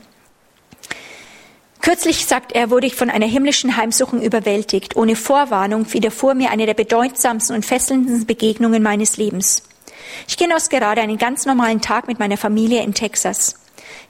[1.86, 4.96] Kürzlich, sagt er, wurde ich von einer himmlischen Heimsuchung überwältigt.
[4.96, 9.62] Ohne Vorwarnung widerfuhr mir eine der bedeutsamsten und fesselndsten Begegnungen meines Lebens.
[10.26, 13.54] Ich genoss gerade einen ganz normalen Tag mit meiner Familie in Texas.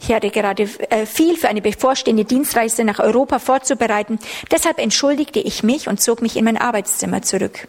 [0.00, 4.20] Ich hatte gerade äh, viel für eine bevorstehende Dienstreise nach Europa vorzubereiten.
[4.50, 7.68] Deshalb entschuldigte ich mich und zog mich in mein Arbeitszimmer zurück.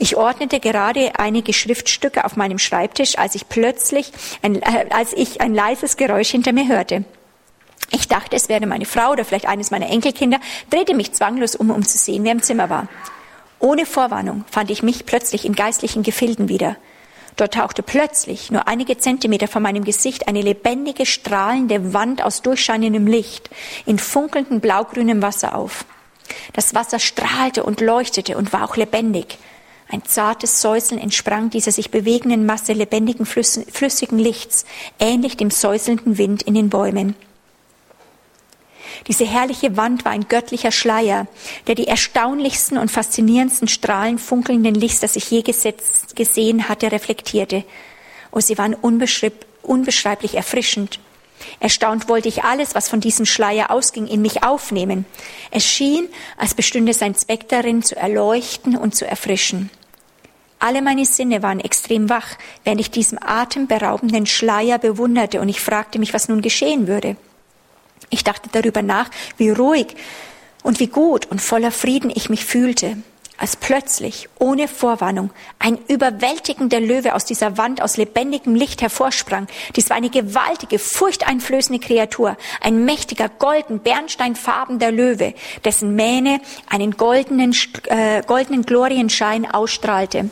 [0.00, 4.10] Ich ordnete gerade einige Schriftstücke auf meinem Schreibtisch, als ich plötzlich,
[4.42, 7.04] ein, äh, als ich ein leises Geräusch hinter mir hörte.
[7.90, 11.70] Ich dachte, es wäre meine Frau oder vielleicht eines meiner Enkelkinder, drehte mich zwanglos um,
[11.70, 12.88] um zu sehen, wer im Zimmer war.
[13.60, 16.76] Ohne Vorwarnung fand ich mich plötzlich in geistlichen Gefilden wieder.
[17.36, 23.06] Dort tauchte plötzlich, nur einige Zentimeter von meinem Gesicht, eine lebendige, strahlende Wand aus durchscheinendem
[23.06, 23.48] Licht
[23.86, 25.84] in funkelndem blaugrünem Wasser auf.
[26.52, 29.38] Das Wasser strahlte und leuchtete und war auch lebendig.
[29.88, 34.66] Ein zartes Säuseln entsprang dieser sich bewegenden Masse lebendigen, flüssigen Lichts,
[34.98, 37.14] ähnlich dem säuselnden Wind in den Bäumen.
[39.06, 41.26] Diese herrliche Wand war ein göttlicher Schleier,
[41.66, 47.64] der die erstaunlichsten und faszinierendsten Strahlen funkelnden Lichts, das ich je gesetzt, gesehen hatte, reflektierte.
[48.30, 51.00] Oh, sie waren unbeschreiblich erfrischend.
[51.60, 55.06] Erstaunt wollte ich alles, was von diesem Schleier ausging, in mich aufnehmen.
[55.50, 59.70] Es schien, als bestünde sein Zweck darin, zu erleuchten und zu erfrischen.
[60.60, 66.00] Alle meine Sinne waren extrem wach, während ich diesen atemberaubenden Schleier bewunderte und ich fragte
[66.00, 67.16] mich, was nun geschehen würde.
[68.10, 69.96] Ich dachte darüber nach, wie ruhig
[70.62, 72.96] und wie gut und voller Frieden ich mich fühlte
[73.38, 79.46] als plötzlich, ohne Vorwarnung, ein überwältigender Löwe aus dieser Wand aus lebendigem Licht hervorsprang.
[79.76, 87.54] Dies war eine gewaltige, furchteinflößende Kreatur, ein mächtiger, golden, bernsteinfarbener Löwe, dessen Mähne einen goldenen,
[87.84, 90.28] äh, goldenen Glorienschein ausstrahlte.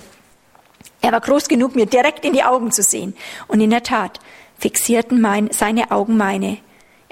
[1.00, 3.14] Er war groß genug, mir direkt in die Augen zu sehen.
[3.46, 4.18] Und in der Tat
[4.58, 6.58] fixierten mein, seine Augen meine.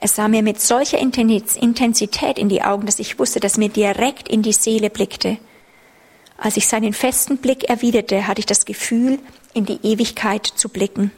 [0.04, 4.28] Er sah mir mit solcher Intensität in die Augen, dass ich wusste, dass mir direkt
[4.28, 5.38] in die Seele blickte.
[6.36, 9.18] Als ich seinen festen Blick erwiderte, hatte ich das Gefühl,
[9.54, 11.10] in die Ewigkeit zu blicken.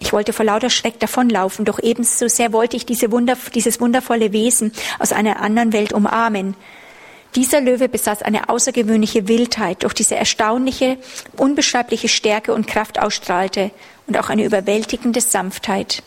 [0.00, 4.32] Ich wollte vor lauter Schreck davonlaufen, doch ebenso sehr wollte ich diese Wunder, dieses wundervolle
[4.34, 6.56] Wesen aus einer anderen Welt umarmen.
[7.36, 10.98] Dieser Löwe besaß eine außergewöhnliche Wildheit, durch diese erstaunliche,
[11.38, 13.70] unbeschreibliche Stärke und Kraft ausstrahlte
[14.06, 16.02] und auch eine überwältigende Sanftheit.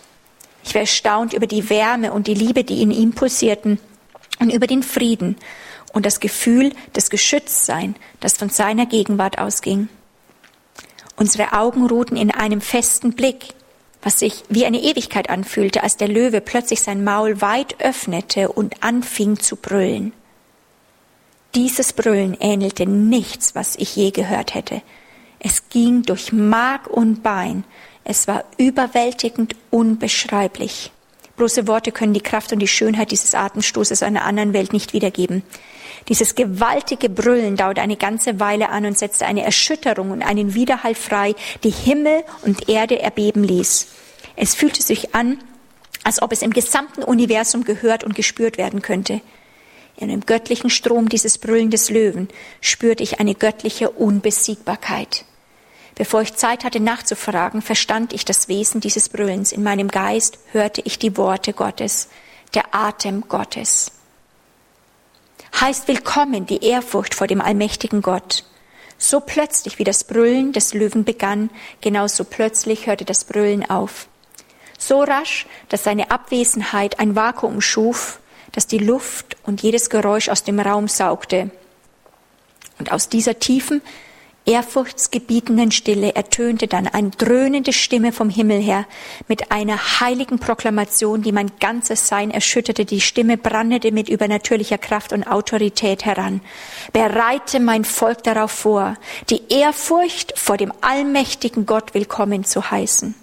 [0.63, 3.79] Ich war erstaunt über die Wärme und die Liebe, die in ihm pulsierten
[4.39, 5.37] und über den Frieden
[5.93, 9.89] und das Gefühl des Geschütztsein, das von seiner Gegenwart ausging.
[11.15, 13.53] Unsere Augen ruhten in einem festen Blick,
[14.01, 18.83] was sich wie eine Ewigkeit anfühlte, als der Löwe plötzlich sein Maul weit öffnete und
[18.83, 20.13] anfing zu brüllen.
[21.53, 24.81] Dieses Brüllen ähnelte nichts, was ich je gehört hätte.
[25.37, 27.65] Es ging durch Mark und Bein.
[28.03, 30.91] Es war überwältigend unbeschreiblich.
[31.37, 35.43] Bloße Worte können die Kraft und die Schönheit dieses Atemstoßes einer anderen Welt nicht wiedergeben.
[36.07, 40.95] Dieses gewaltige Brüllen dauerte eine ganze Weile an und setzte eine Erschütterung und einen Widerhall
[40.95, 43.87] frei, die Himmel und Erde erbeben ließ.
[44.35, 45.37] Es fühlte sich an,
[46.03, 49.21] als ob es im gesamten Universum gehört und gespürt werden könnte.
[49.97, 55.25] In dem göttlichen Strom dieses Brüllen des Löwen spürte ich eine göttliche Unbesiegbarkeit.
[56.01, 59.51] Bevor ich Zeit hatte nachzufragen, verstand ich das Wesen dieses Brüllens.
[59.51, 62.09] In meinem Geist hörte ich die Worte Gottes,
[62.55, 63.91] der Atem Gottes
[65.61, 68.45] heißt willkommen die Ehrfurcht vor dem allmächtigen Gott.
[68.97, 74.07] So plötzlich wie das Brüllen des Löwen begann, genauso plötzlich hörte das Brüllen auf.
[74.79, 78.19] So rasch, dass seine Abwesenheit ein Vakuum schuf,
[78.53, 81.51] das die Luft und jedes Geräusch aus dem Raum saugte.
[82.79, 83.83] Und aus dieser tiefen,
[84.45, 88.85] ehrfurchtsgebietenden Stille ertönte dann eine dröhnende Stimme vom Himmel her
[89.27, 92.85] mit einer heiligen Proklamation, die mein ganzes Sein erschütterte.
[92.85, 96.41] Die Stimme brandete mit übernatürlicher Kraft und Autorität heran.
[96.93, 98.95] Bereite mein Volk darauf vor,
[99.29, 103.15] die Ehrfurcht vor dem allmächtigen Gott willkommen zu heißen.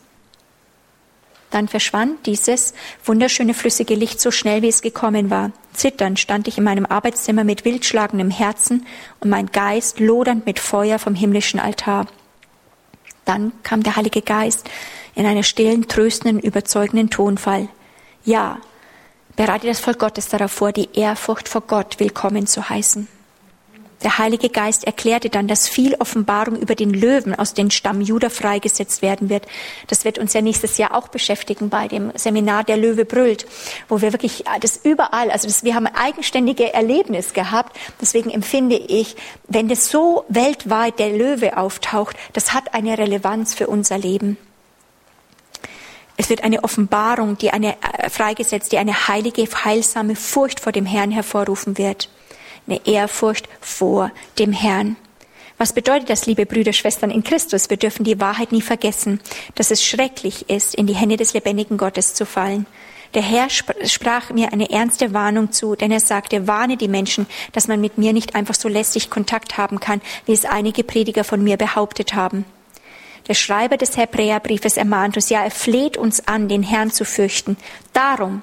[1.51, 5.53] Dann verschwand dieses wunderschöne flüssige Licht so schnell, wie es gekommen war.
[5.73, 8.87] Zitternd stand ich in meinem Arbeitszimmer mit wildschlagendem Herzen
[9.21, 12.07] und mein Geist lodernd mit Feuer vom himmlischen Altar.
[13.25, 14.69] Dann kam der Heilige Geist
[15.15, 17.69] in einer stillen, tröstenden, überzeugenden Tonfall.
[18.25, 18.59] Ja,
[19.37, 23.09] bereite das Volk Gottes darauf vor, die Ehrfurcht vor Gott willkommen zu heißen.
[24.05, 28.31] Der Heilige Geist erklärte dann, dass viel Offenbarung über den Löwen aus dem Stamm Juda
[28.31, 29.47] freigesetzt werden wird.
[29.89, 33.47] Das wird uns ja nächstes Jahr auch beschäftigen bei dem Seminar Der Löwe brüllt,
[33.89, 37.77] wo wir wirklich das überall, also das, wir haben ein eigenständiges Erlebnis gehabt.
[38.01, 39.17] Deswegen empfinde ich,
[39.49, 44.37] wenn das so weltweit der Löwe auftaucht, das hat eine Relevanz für unser Leben.
[46.17, 50.87] Es wird eine Offenbarung, die eine äh, freigesetzt, die eine heilige, heilsame Furcht vor dem
[50.87, 52.09] Herrn hervorrufen wird
[52.69, 54.97] eine Ehrfurcht vor dem Herrn.
[55.57, 57.69] Was bedeutet das, liebe Brüder, Schwestern in Christus?
[57.69, 59.21] Wir dürfen die Wahrheit nie vergessen,
[59.57, 62.67] dass es schrecklich ist, in die Hände des lebendigen Gottes zu fallen.
[63.15, 67.67] Der Herr sprach mir eine ernste Warnung zu, denn er sagte, warne die Menschen, dass
[67.67, 71.43] man mit mir nicht einfach so lästig Kontakt haben kann, wie es einige Prediger von
[71.43, 72.45] mir behauptet haben.
[73.27, 77.57] Der Schreiber des Hebräerbriefes ermahnt uns, ja, er fleht uns an, den Herrn zu fürchten.
[77.93, 78.43] Darum,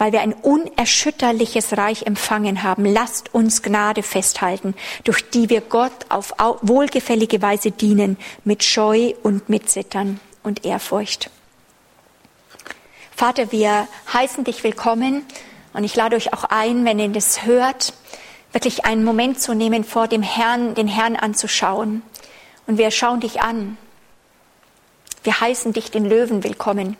[0.00, 2.86] weil wir ein unerschütterliches Reich empfangen haben.
[2.86, 6.32] Lasst uns Gnade festhalten, durch die wir Gott auf
[6.62, 11.28] wohlgefällige Weise dienen, mit Scheu und mit Zittern und Ehrfurcht.
[13.14, 15.22] Vater, wir heißen dich willkommen
[15.74, 17.92] und ich lade euch auch ein, wenn ihr das hört,
[18.52, 22.00] wirklich einen Moment zu nehmen, vor dem Herrn, den Herrn anzuschauen.
[22.66, 23.76] Und wir schauen dich an.
[25.24, 26.96] Wir heißen dich den Löwen willkommen.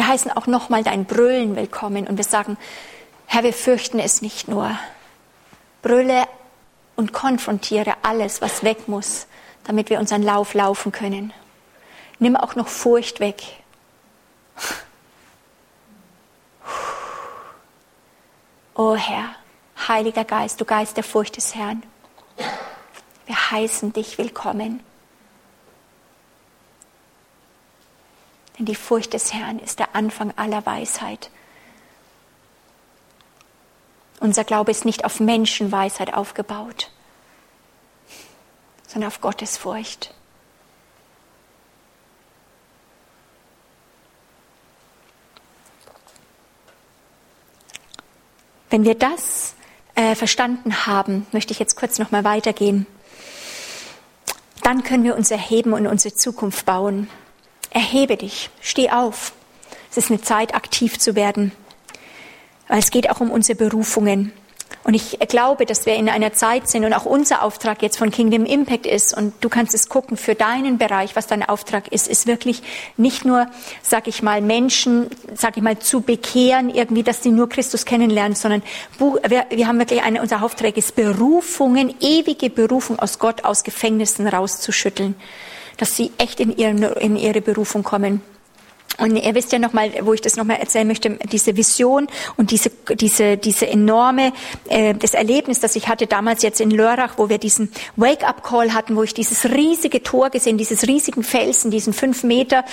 [0.00, 2.56] Wir heißen auch nochmal dein Brüllen willkommen und wir sagen,
[3.26, 4.70] Herr, wir fürchten es nicht nur.
[5.82, 6.24] Brülle
[6.96, 9.26] und konfrontiere alles, was weg muss,
[9.64, 11.34] damit wir unseren Lauf laufen können.
[12.18, 13.42] Nimm auch noch Furcht weg.
[18.74, 19.34] O oh Herr,
[19.86, 21.82] Heiliger Geist, du Geist der Furcht des Herrn,
[23.26, 24.80] wir heißen dich willkommen.
[28.60, 31.30] Denn die Furcht des Herrn ist der Anfang aller Weisheit.
[34.20, 36.90] Unser Glaube ist nicht auf Menschenweisheit aufgebaut,
[38.86, 40.12] sondern auf Gottes Furcht.
[48.68, 49.54] Wenn wir das
[49.94, 52.86] äh, verstanden haben, möchte ich jetzt kurz noch mal weitergehen.
[54.62, 57.08] Dann können wir uns erheben und unsere Zukunft bauen.
[57.70, 59.32] Erhebe dich, steh auf.
[59.90, 61.52] Es ist eine Zeit, aktiv zu werden,
[62.68, 64.32] weil es geht auch um unsere Berufungen.
[64.82, 68.10] Und ich glaube, dass wir in einer Zeit sind und auch unser Auftrag jetzt von
[68.10, 72.08] Kingdom Impact ist und du kannst es gucken für deinen Bereich, was dein Auftrag ist,
[72.08, 72.62] ist wirklich
[72.96, 73.46] nicht nur,
[73.82, 78.34] sag ich mal, Menschen, sag ich mal, zu bekehren, irgendwie, dass sie nur Christus kennenlernen,
[78.34, 78.62] sondern
[78.98, 84.26] wir, wir haben wirklich eine, unser Auftrag ist Berufungen, ewige Berufung aus Gott, aus Gefängnissen
[84.26, 85.14] rauszuschütteln,
[85.80, 88.22] dass sie echt in, ihren, in ihre Berufung kommen.
[88.98, 92.70] Und ihr wisst ja nochmal, wo ich das nochmal erzählen möchte, diese Vision und diese,
[92.92, 94.32] diese, diese enorme,
[94.68, 98.96] äh, das Erlebnis, das ich hatte damals jetzt in Lörrach, wo wir diesen Wake-up-Call hatten,
[98.96, 102.64] wo ich dieses riesige Tor gesehen, dieses riesigen Felsen, diesen fünf Meter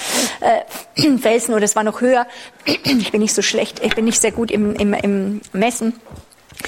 [0.41, 2.27] äh, Felsen, oder es war noch höher.
[2.83, 5.93] Ich bin nicht so schlecht, ich bin nicht sehr gut im, im, im Messen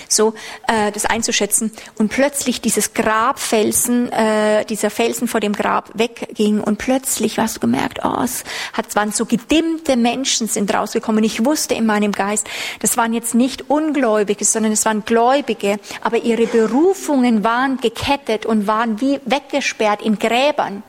[0.08, 0.34] so
[0.67, 1.71] äh, das einzuschätzen.
[1.97, 7.60] Und plötzlich dieses Grabfelsen, äh, dieser Felsen vor dem Grab wegging und plötzlich hast du
[7.60, 11.23] gemerkt, oh, es hat, waren so gedimmte Menschen sind rausgekommen.
[11.23, 12.47] Ich wusste in meinem Geist,
[12.82, 18.67] das waren jetzt nicht Ungläubige, sondern es waren Gläubige, aber ihre Berufungen waren gekettet und
[18.67, 20.84] waren wie weggesperrt in Gräbern.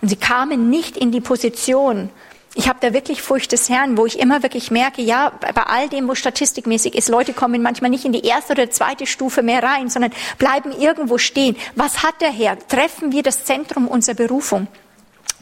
[0.00, 2.10] Und sie kamen nicht in die Position,
[2.54, 5.88] ich habe da wirklich Furcht des Herrn, wo ich immer wirklich merke, ja, bei all
[5.88, 9.62] dem, wo statistikmäßig ist, Leute kommen manchmal nicht in die erste oder zweite Stufe mehr
[9.62, 11.56] rein, sondern bleiben irgendwo stehen.
[11.76, 12.58] Was hat der Herr?
[12.68, 14.68] Treffen wir das Zentrum unserer Berufung?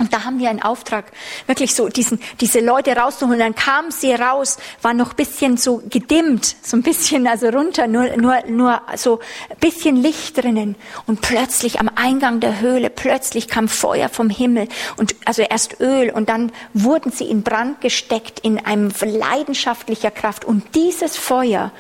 [0.01, 1.13] Und da haben wir einen Auftrag,
[1.47, 3.39] wirklich so diesen, diese Leute rauszuholen.
[3.39, 8.17] Dann kamen sie raus, war noch bisschen so gedimmt, so ein bisschen also runter, nur,
[8.17, 10.77] nur, nur so ein bisschen Licht drinnen.
[11.07, 16.09] Und plötzlich am Eingang der Höhle, plötzlich kam Feuer vom Himmel und also erst Öl
[16.09, 20.47] und dann wurden sie in Brand gesteckt in einem leidenschaftlicher Kraft.
[20.47, 21.73] Und dieses Feuer,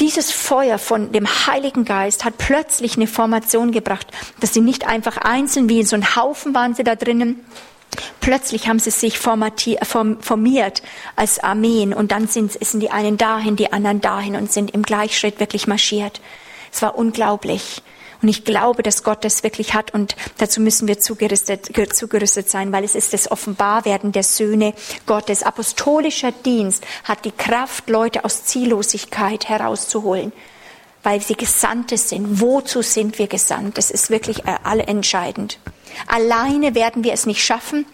[0.00, 4.06] dieses Feuer von dem Heiligen Geist hat plötzlich eine Formation gebracht,
[4.40, 7.40] dass sie nicht einfach einzeln wie in so ein Haufen waren sie da drinnen.
[8.20, 10.82] Plötzlich haben sie sich formiert
[11.16, 14.82] als Armeen und dann sind, sind die einen dahin, die anderen dahin und sind im
[14.82, 16.20] Gleichschritt wirklich marschiert.
[16.72, 17.82] Es war unglaublich.
[18.22, 22.70] Und ich glaube, dass Gott das wirklich hat und dazu müssen wir zugerüstet, zugerüstet sein,
[22.70, 24.74] weil es ist das Offenbarwerden der Söhne
[25.06, 25.42] Gottes.
[25.42, 30.32] Apostolischer Dienst hat die Kraft, Leute aus Ziellosigkeit herauszuholen,
[31.02, 32.40] weil sie Gesandte sind.
[32.40, 33.76] Wozu sind wir gesandt?
[33.76, 35.58] Das ist wirklich äh, allentscheidend.
[36.06, 37.86] Alleine werden wir es nicht schaffen.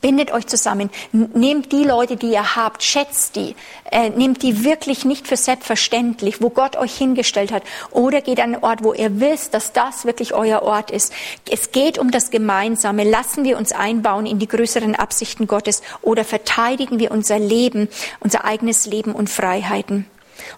[0.00, 3.56] Bindet euch zusammen, nehmt die Leute, die ihr habt, schätzt die,
[3.90, 8.54] äh, nehmt die wirklich nicht für selbstverständlich, wo Gott euch hingestellt hat, oder geht an
[8.54, 11.12] einen Ort, wo ihr wisst, dass das wirklich euer Ort ist.
[11.50, 13.04] Es geht um das Gemeinsame.
[13.04, 17.88] Lassen wir uns einbauen in die größeren Absichten Gottes oder verteidigen wir unser Leben,
[18.20, 20.06] unser eigenes Leben und Freiheiten.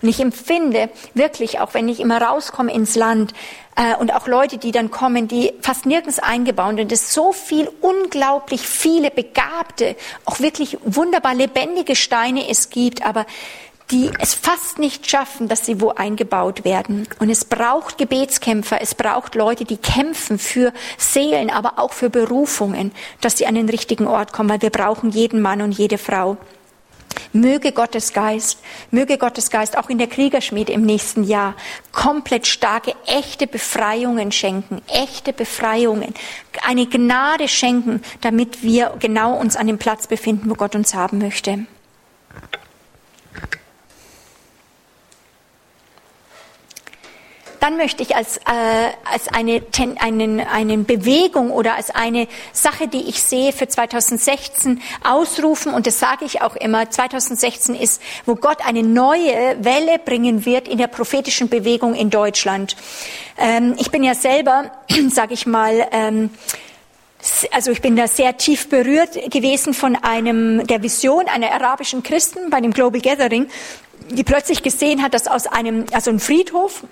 [0.03, 3.33] Und ich empfinde wirklich, auch wenn ich immer rauskomme ins Land
[3.77, 7.71] äh, und auch Leute, die dann kommen, die fast nirgends eingebaut sind, es so viel,
[7.81, 13.27] unglaublich viele begabte, auch wirklich wunderbar lebendige Steine es gibt, aber
[13.91, 17.07] die es fast nicht schaffen, dass sie wo eingebaut werden.
[17.21, 22.93] Und es braucht Gebetskämpfer, es braucht Leute, die kämpfen für Seelen, aber auch für Berufungen,
[23.21, 26.37] dass sie an den richtigen Ort kommen, weil wir brauchen jeden Mann und jede Frau.
[27.33, 28.59] Möge Gottes Geist,
[28.90, 31.55] möge Gottes Geist auch in der Kriegerschmiede im nächsten Jahr
[31.92, 36.14] komplett starke, echte Befreiungen schenken, echte Befreiungen,
[36.66, 41.19] eine Gnade schenken, damit wir genau uns an dem Platz befinden, wo Gott uns haben
[41.19, 41.66] möchte.
[47.66, 48.40] Dann möchte ich als, äh,
[49.12, 49.61] als eine,
[49.98, 55.98] einen, eine Bewegung oder als eine Sache, die ich sehe für 2016 ausrufen, und das
[55.98, 60.86] sage ich auch immer, 2016 ist, wo Gott eine neue Welle bringen wird in der
[60.86, 62.76] prophetischen Bewegung in Deutschland.
[63.36, 64.70] Ähm, ich bin ja selber,
[65.09, 66.30] sage ich mal, ähm,
[67.51, 72.49] also ich bin da sehr tief berührt gewesen von einem der Vision einer arabischen Christen
[72.49, 73.49] bei dem Global Gathering,
[74.11, 76.84] die plötzlich gesehen hat, dass aus einem also ein Friedhof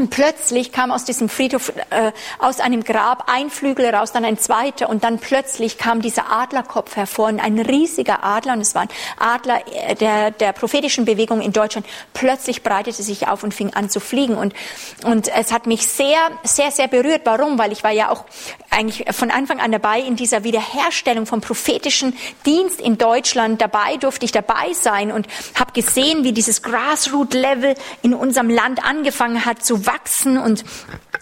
[0.00, 4.38] Und plötzlich kam aus diesem Friedhof, äh, aus einem Grab ein Flügel raus, dann ein
[4.38, 8.88] zweiter und dann plötzlich kam dieser Adlerkopf hervor, ein riesiger Adler und es war ein
[9.18, 11.86] Adler äh, der, der prophetischen Bewegung in Deutschland.
[12.14, 14.54] Plötzlich breitete sich auf und fing an zu fliegen und,
[15.04, 17.20] und es hat mich sehr, sehr, sehr berührt.
[17.24, 17.58] Warum?
[17.58, 18.24] Weil ich war ja auch
[18.70, 23.60] eigentlich von Anfang an dabei in dieser Wiederherstellung vom prophetischen Dienst in Deutschland.
[23.60, 25.26] Dabei durfte ich dabei sein und
[25.56, 30.64] habe gesehen, wie dieses Grassroot-Level in unserem Land angefangen hat zu wachsen und,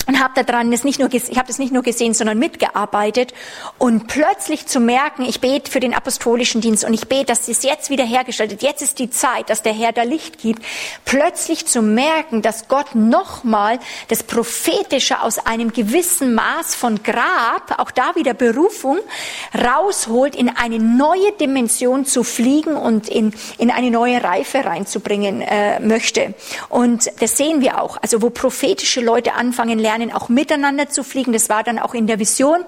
[0.09, 3.35] und habe daran das nicht nur, ich habe das nicht nur gesehen, sondern mitgearbeitet
[3.77, 7.63] und plötzlich zu merken, ich bete für den apostolischen Dienst und ich bete, dass es
[7.63, 8.63] jetzt wieder hergestellt.
[8.63, 10.63] Jetzt ist die Zeit, dass der Herr da Licht gibt.
[11.05, 13.79] Plötzlich zu merken, dass Gott nochmal
[14.09, 18.99] das Prophetische aus einem gewissen Maß von Grab, auch da wieder Berufung,
[19.55, 25.81] rausholt, in eine neue Dimension zu fliegen und in, in eine neue Reife reinzubringen äh,
[25.81, 26.35] möchte.
[26.71, 27.99] Und das sehen wir auch.
[28.01, 31.33] Also wo prophetische Leute anfangen lernen, auch miteinander zu fliegen.
[31.33, 32.65] Das war dann auch in der Vision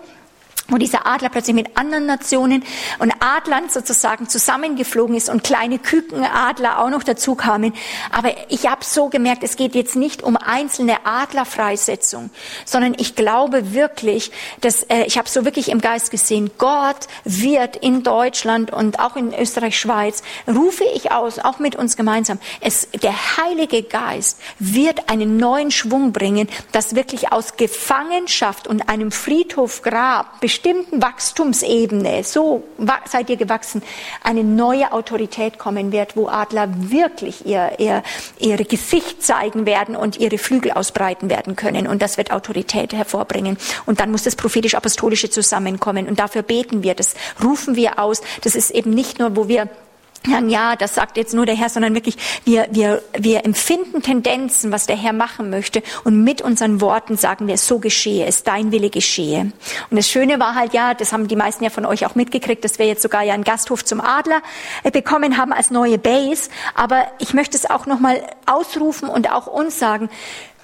[0.71, 2.65] wo dieser Adler plötzlich mit anderen Nationen
[2.99, 7.73] und Adlern sozusagen zusammengeflogen ist und kleine Kükenadler auch noch dazu kamen.
[8.11, 12.31] Aber ich habe so gemerkt, es geht jetzt nicht um einzelne Adlerfreisetzung,
[12.65, 17.77] sondern ich glaube wirklich, dass äh, ich habe so wirklich im Geist gesehen, Gott wird
[17.77, 22.89] in Deutschland und auch in Österreich, Schweiz, rufe ich aus, auch mit uns gemeinsam, es,
[23.03, 29.83] der Heilige Geist wird einen neuen Schwung bringen, dass wirklich aus Gefangenschaft und einem Friedhof
[29.83, 32.65] Grab bestimmten Wachstumsebene, so
[33.07, 33.83] seid ihr gewachsen,
[34.23, 38.03] eine neue Autorität kommen wird, wo Adler wirklich ihr, ihr,
[38.39, 41.87] ihre Gesicht zeigen werden und ihre Flügel ausbreiten werden können.
[41.87, 43.57] Und das wird Autorität hervorbringen.
[43.87, 46.07] Und dann muss das prophetisch-apostolische zusammenkommen.
[46.07, 48.21] Und dafür beten wir, das rufen wir aus.
[48.43, 49.67] Das ist eben nicht nur, wo wir
[50.27, 54.87] ja, das sagt jetzt nur der Herr, sondern wirklich, wir, wir, wir empfinden Tendenzen, was
[54.87, 58.91] der Herr machen möchte und mit unseren Worten sagen wir, so geschehe es, dein Wille
[58.91, 59.53] geschehe.
[59.91, 62.65] Und das Schöne war halt ja, das haben die meisten ja von euch auch mitgekriegt,
[62.65, 64.43] dass wir jetzt sogar ja einen Gasthof zum Adler
[64.83, 66.51] äh, bekommen haben als neue Base.
[66.75, 70.11] Aber ich möchte es auch nochmal ausrufen und auch uns sagen,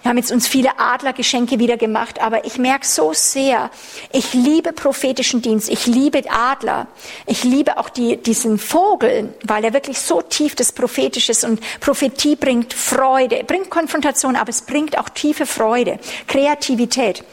[0.06, 3.72] wir haben jetzt uns viele Adlergeschenke wieder gemacht, aber ich merke so sehr,
[4.12, 6.86] ich liebe prophetischen Dienst, ich liebe Adler,
[7.26, 11.60] ich liebe auch die, diesen Vogel, weil er wirklich so tief das Prophetische ist und
[11.80, 15.98] Prophetie bringt Freude, bringt Konfrontation, aber es bringt auch tiefe Freude,
[16.28, 17.24] Kreativität.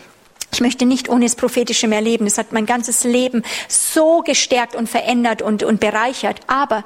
[0.51, 2.25] Ich möchte nicht ohne das Prophetische mehr leben.
[2.25, 6.39] Das hat mein ganzes Leben so gestärkt und verändert und, und bereichert.
[6.47, 6.83] Aber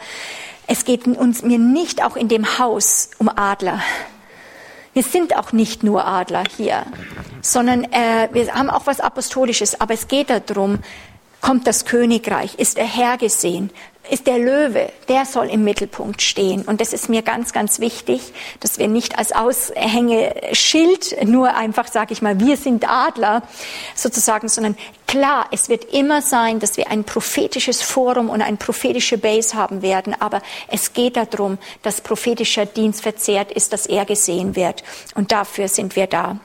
[0.67, 3.81] es geht uns mir nicht auch in dem Haus um Adler.
[4.97, 6.83] Wir sind auch nicht nur Adler hier,
[7.43, 9.79] sondern äh, wir haben auch was Apostolisches.
[9.79, 10.79] Aber es geht darum,
[11.41, 13.71] kommt das Königreich, ist er Herr gesehen,
[14.09, 16.61] ist der Löwe, der soll im Mittelpunkt stehen.
[16.63, 18.21] Und das ist mir ganz, ganz wichtig,
[18.59, 23.43] dass wir nicht als Aushängeschild nur einfach, sage ich mal, wir sind Adler
[23.95, 24.77] sozusagen, sondern
[25.07, 29.81] klar, es wird immer sein, dass wir ein prophetisches Forum und eine prophetische Base haben
[29.81, 30.15] werden.
[30.19, 34.83] Aber es geht darum, dass prophetischer Dienst verzehrt ist, dass er gesehen wird.
[35.15, 36.39] Und dafür sind wir da.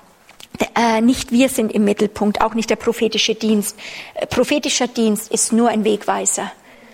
[0.75, 3.77] Äh, nicht wir sind im Mittelpunkt, auch nicht der prophetische Dienst.
[4.15, 6.53] Äh, prophetischer Dienst ist nur ein Wegweiser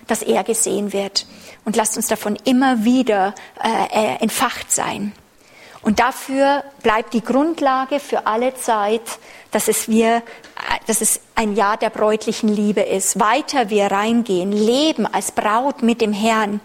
[0.09, 1.27] dass er gesehen wird.
[1.65, 5.13] Und lasst uns davon immer wieder äh, äh, entfacht sein.
[5.83, 9.03] Und dafür bleibt die Grundlage für alle Zeit,
[9.53, 10.23] dass es wir,
[10.87, 13.21] dass es ein Jahr der bräutlichen Liebe ist.
[13.21, 16.61] Weiter wir reingehen, leben als Braut mit dem Herrn.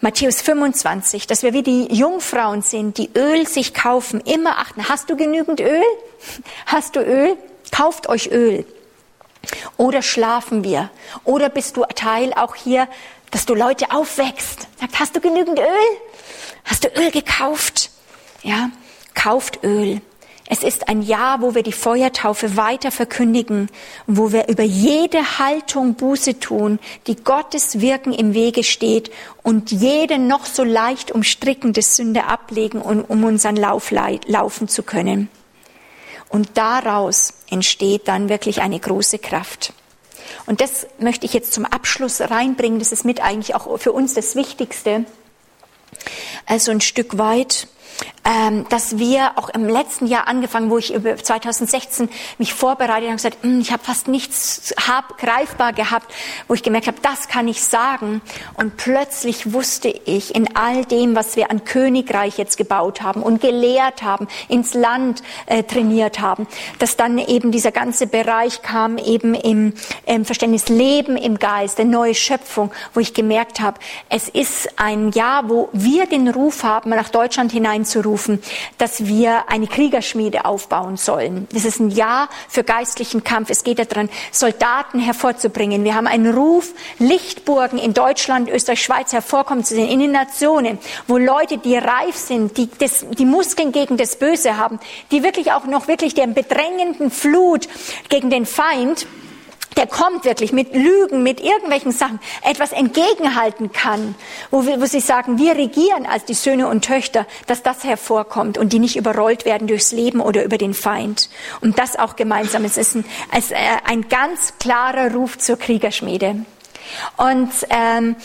[0.00, 4.88] Matthäus 25, dass wir wie die Jungfrauen sind, die Öl sich kaufen, immer achten.
[4.88, 5.82] Hast du genügend Öl?
[6.66, 7.36] Hast du Öl?
[7.72, 8.64] Kauft euch Öl.
[9.76, 10.90] Oder schlafen wir?
[11.24, 12.88] Oder bist du Teil auch hier,
[13.30, 14.68] dass du Leute aufwächst?
[14.80, 15.66] Sagt, hast du genügend Öl?
[16.64, 17.90] Hast du Öl gekauft?
[18.42, 18.70] Ja,
[19.14, 20.00] kauft Öl.
[20.50, 23.68] Es ist ein Jahr, wo wir die Feuertaufe weiter verkündigen,
[24.06, 29.10] wo wir über jede Haltung Buße tun, die Gottes Wirken im Wege steht
[29.42, 35.28] und jede noch so leicht umstrickende Sünde ablegen, um, um unseren Lauf laufen zu können.
[36.30, 39.74] Und daraus entsteht dann wirklich eine große Kraft.
[40.46, 42.78] Und das möchte ich jetzt zum Abschluss reinbringen.
[42.78, 45.04] Das ist mit eigentlich auch für uns das Wichtigste.
[46.46, 47.68] Also ein Stück weit
[48.28, 53.16] ähm, dass wir auch im letzten Jahr angefangen, wo ich über 2016 mich vorbereitet habe
[53.16, 56.12] gesagt, hm, ich habe fast nichts hab, greifbar gehabt,
[56.46, 58.20] wo ich gemerkt habe, das kann ich sagen.
[58.54, 63.40] Und plötzlich wusste ich in all dem, was wir an Königreich jetzt gebaut haben und
[63.40, 66.46] gelehrt haben, ins Land äh, trainiert haben,
[66.78, 69.72] dass dann eben dieser ganze Bereich kam, eben im,
[70.04, 75.12] im Verständnis Leben im Geist, eine neue Schöpfung, wo ich gemerkt habe, es ist ein
[75.12, 78.42] Jahr, wo wir den Ruf haben, nach Deutschland hineinzurufen, aufgerufen,
[78.78, 81.46] dass wir eine Kriegerschmiede aufbauen sollen.
[81.52, 83.50] Das ist ein Jahr für geistlichen Kampf.
[83.50, 85.84] Es geht daran, Soldaten hervorzubringen.
[85.84, 90.78] Wir haben einen Ruf, Lichtburgen in Deutschland, Österreich, Schweiz hervorkommen zu sehen, in den Nationen,
[91.06, 95.52] wo Leute, die reif sind, die das, die Muskeln gegen das Böse haben, die wirklich
[95.52, 97.68] auch noch wirklich der bedrängenden Flut
[98.08, 99.06] gegen den Feind
[99.78, 104.16] der kommt wirklich mit Lügen, mit irgendwelchen Sachen, etwas entgegenhalten kann,
[104.50, 108.58] wo, wir, wo sie sagen, wir regieren als die Söhne und Töchter, dass das hervorkommt
[108.58, 111.30] und die nicht überrollt werden durchs Leben oder über den Feind.
[111.60, 112.64] Und das auch gemeinsam.
[112.64, 116.44] Es ist ein, es äh, ein ganz klarer Ruf zur Kriegerschmiede.
[117.16, 118.16] Und ähm,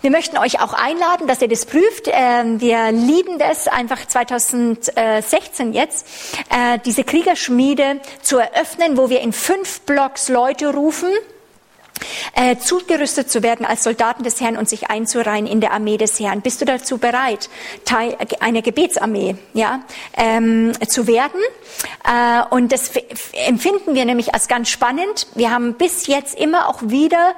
[0.00, 2.06] wir möchten euch auch einladen, dass ihr das prüft.
[2.06, 6.06] Ähm, wir lieben das einfach 2016 jetzt,
[6.50, 11.10] äh, diese Kriegerschmiede zu eröffnen, wo wir in fünf Blocks Leute rufen,
[12.38, 16.20] äh, zugerüstet zu werden als Soldaten des Herrn und sich einzureihen in der Armee des
[16.20, 16.40] Herrn.
[16.40, 17.50] Bist du dazu bereit,
[17.84, 19.80] Teil einer Gebetsarmee ja,
[20.16, 21.40] ähm, zu werden?
[22.04, 22.92] Äh, und das
[23.46, 25.26] empfinden wir nämlich als ganz spannend.
[25.34, 27.34] Wir haben bis jetzt immer auch wieder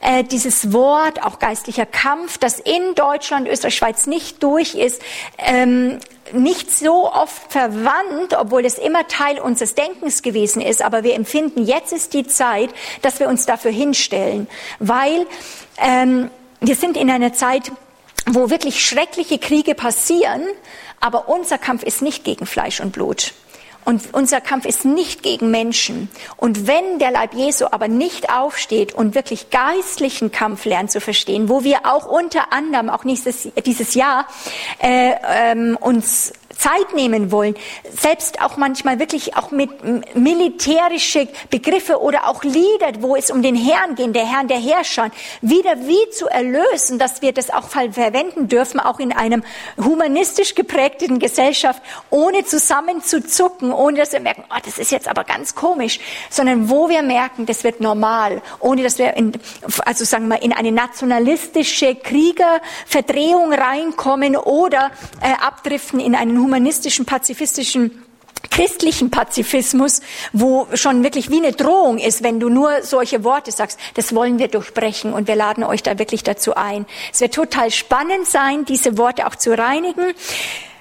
[0.00, 5.02] äh, dieses Wort, auch geistlicher Kampf, das in Deutschland, Österreich, Schweiz nicht durch ist,
[5.38, 5.98] ähm,
[6.32, 10.82] nicht so oft verwandt, obwohl es immer Teil unseres Denkens gewesen ist.
[10.82, 12.70] Aber wir empfinden, jetzt ist die Zeit,
[13.02, 14.46] dass wir uns dafür hinstellen,
[14.78, 15.26] weil
[15.78, 17.70] ähm, wir sind in einer Zeit,
[18.26, 20.42] wo wirklich schreckliche Kriege passieren,
[21.00, 23.34] aber unser Kampf ist nicht gegen Fleisch und Blut.
[23.84, 26.08] Und unser Kampf ist nicht gegen Menschen.
[26.36, 31.48] Und wenn der Leib Jesu aber nicht aufsteht und wirklich geistlichen Kampf lernt zu verstehen,
[31.48, 34.26] wo wir auch unter anderem auch nächstes, dieses Jahr
[34.80, 37.54] äh, ähm, uns Zeit nehmen wollen,
[37.90, 39.70] selbst auch manchmal wirklich auch mit
[40.14, 45.10] militärische Begriffe oder auch Lieder, wo es um den Herrn geht, der Herrn der Herrscher,
[45.40, 49.42] wieder wie zu erlösen, dass wir das auch verwenden dürfen, auch in einem
[49.82, 55.54] humanistisch geprägten Gesellschaft, ohne zusammenzuzucken, ohne dass wir merken, oh, das ist jetzt aber ganz
[55.54, 56.00] komisch,
[56.30, 59.32] sondern wo wir merken, das wird normal, ohne dass wir in,
[59.84, 64.90] also sagen wir, in eine nationalistische Kriegerverdrehung reinkommen oder
[65.20, 67.90] äh, abdriften in einen humanistischen, pazifistischen
[68.50, 70.00] christlichen Pazifismus,
[70.32, 73.78] wo schon wirklich wie eine Drohung ist, wenn du nur solche Worte sagst.
[73.94, 76.86] Das wollen wir durchbrechen und wir laden euch da wirklich dazu ein.
[77.12, 80.14] Es wird total spannend sein, diese Worte auch zu reinigen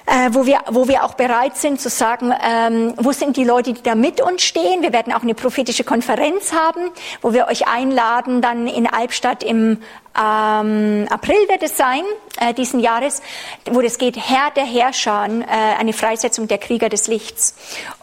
[0.06, 3.74] äh, wo, wir, wo wir auch bereit sind zu sagen, ähm, wo sind die Leute,
[3.74, 4.82] die da mit uns stehen.
[4.82, 6.92] Wir werden auch eine prophetische Konferenz haben,
[7.22, 9.82] wo wir euch einladen, dann in Albstadt im
[10.16, 12.04] ähm, April wird es sein,
[12.40, 13.22] äh, diesen Jahres,
[13.66, 17.56] wo es geht, Herr der Herrscher, äh, eine Freisetzung der Krieger des Lichts.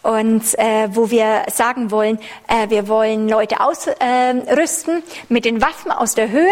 [0.03, 5.92] Und äh, wo wir sagen wollen, äh, wir wollen Leute ausrüsten äh, mit den Waffen
[5.92, 6.48] aus der Höhe.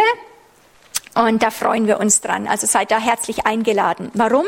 [1.14, 2.46] Und da freuen wir uns dran.
[2.46, 4.10] Also seid da herzlich eingeladen.
[4.14, 4.44] Warum?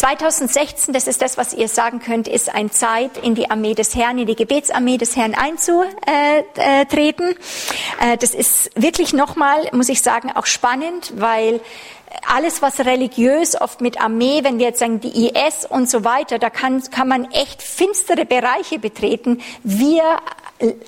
[0.00, 3.94] 2016, das ist das, was ihr sagen könnt, ist ein Zeit, in die Armee des
[3.94, 7.36] Herrn, in die Gebetsarmee des Herrn einzutreten.
[8.00, 11.60] Äh, das ist wirklich nochmal, muss ich sagen, auch spannend, weil
[12.26, 16.38] alles, was religiös oft mit Armee, wenn wir jetzt sagen, die IS und so weiter,
[16.38, 19.42] da kann, kann man echt finstere Bereiche betreten.
[19.62, 20.02] Wir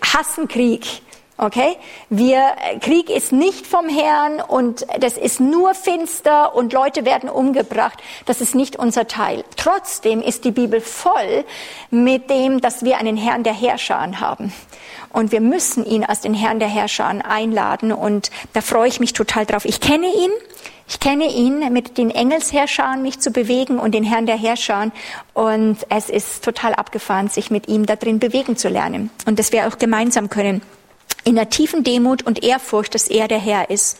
[0.00, 1.02] hassen Krieg.
[1.42, 1.76] Okay?
[2.08, 8.00] Wir, Krieg ist nicht vom Herrn und das ist nur finster und Leute werden umgebracht.
[8.26, 9.42] Das ist nicht unser Teil.
[9.56, 11.44] Trotzdem ist die Bibel voll
[11.90, 14.52] mit dem, dass wir einen Herrn der Herrscher haben.
[15.12, 19.12] Und wir müssen ihn als den Herrn der Herrscher einladen und da freue ich mich
[19.12, 19.64] total drauf.
[19.64, 20.30] Ich kenne ihn.
[20.86, 24.92] Ich kenne ihn, mit den Engelsherrschern mich zu bewegen und den Herrn der Herrscher.
[25.34, 29.10] Und es ist total abgefahren, sich mit ihm da drin bewegen zu lernen.
[29.26, 30.62] Und dass wir auch gemeinsam können
[31.24, 33.98] in der tiefen Demut und Ehrfurcht, dass er der Herr ist.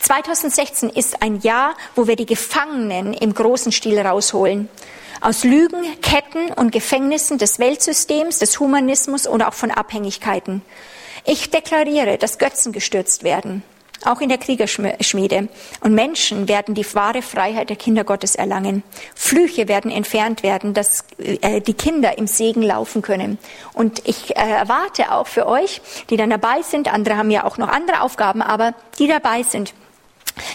[0.00, 4.68] 2016 ist ein Jahr, wo wir die Gefangenen im großen Stil rausholen.
[5.20, 10.62] Aus Lügen, Ketten und Gefängnissen des Weltsystems, des Humanismus oder auch von Abhängigkeiten.
[11.24, 13.62] Ich deklariere, dass Götzen gestürzt werden
[14.04, 15.48] auch in der Kriegerschmiede.
[15.80, 18.82] Und Menschen werden die wahre Freiheit der Kinder Gottes erlangen.
[19.14, 23.38] Flüche werden entfernt werden, dass äh, die Kinder im Segen laufen können.
[23.72, 25.80] Und ich äh, erwarte auch für euch,
[26.10, 29.74] die dann dabei sind, andere haben ja auch noch andere Aufgaben, aber die dabei sind,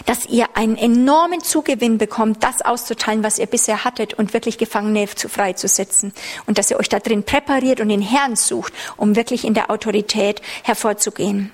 [0.06, 5.08] dass ihr einen enormen Zugewinn bekommt, das auszuteilen, was ihr bisher hattet und wirklich Gefangene
[5.08, 6.12] zu freizusetzen.
[6.46, 9.70] Und dass ihr euch da drin präpariert und den Herrn sucht, um wirklich in der
[9.70, 11.52] Autorität hervorzugehen.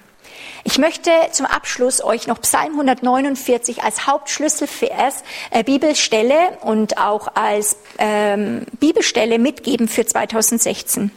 [0.65, 7.77] Ich möchte zum Abschluss euch noch Psalm 149 als Hauptschlüsselvers äh, Bibelstelle und auch als
[7.99, 11.11] ähm, Bibelstelle mitgeben für 2016.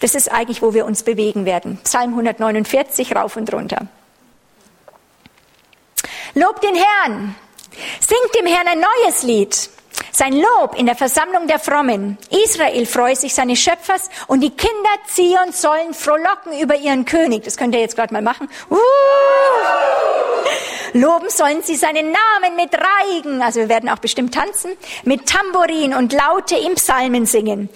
[0.00, 1.78] Das ist eigentlich, wo wir uns bewegen werden.
[1.84, 3.86] Psalm 149 rauf und runter.
[6.34, 7.36] Lobt den Herrn,
[8.00, 9.70] singt dem Herrn ein neues Lied.
[10.16, 12.18] Sein Lob in der Versammlung der Frommen.
[12.30, 14.72] Israel freue sich seines Schöpfers und die Kinder
[15.08, 17.42] Zion sollen frohlocken über ihren König.
[17.42, 18.48] Das könnt ihr jetzt gerade mal machen.
[18.70, 18.76] Uh!
[20.92, 24.70] Loben sollen sie seinen Namen mit Reigen, also wir werden auch bestimmt tanzen,
[25.02, 27.68] mit Tambourin und Laute im Psalmen singen.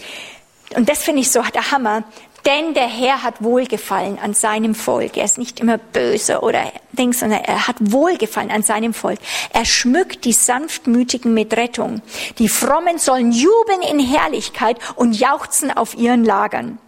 [0.77, 2.05] Und das finde ich so der Hammer.
[2.47, 5.17] Denn der Herr hat Wohlgefallen an seinem Volk.
[5.17, 9.19] Er ist nicht immer böse oder Dings, sondern er hat Wohlgefallen an seinem Volk.
[9.53, 12.01] Er schmückt die Sanftmütigen mit Rettung.
[12.39, 16.79] Die Frommen sollen jubeln in Herrlichkeit und jauchzen auf ihren Lagern.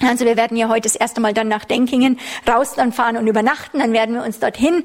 [0.00, 3.26] Also wir werden ja heute das erste Mal dann nach Denkingen raus dann fahren und
[3.26, 3.80] übernachten.
[3.80, 4.84] Dann werden wir uns dorthin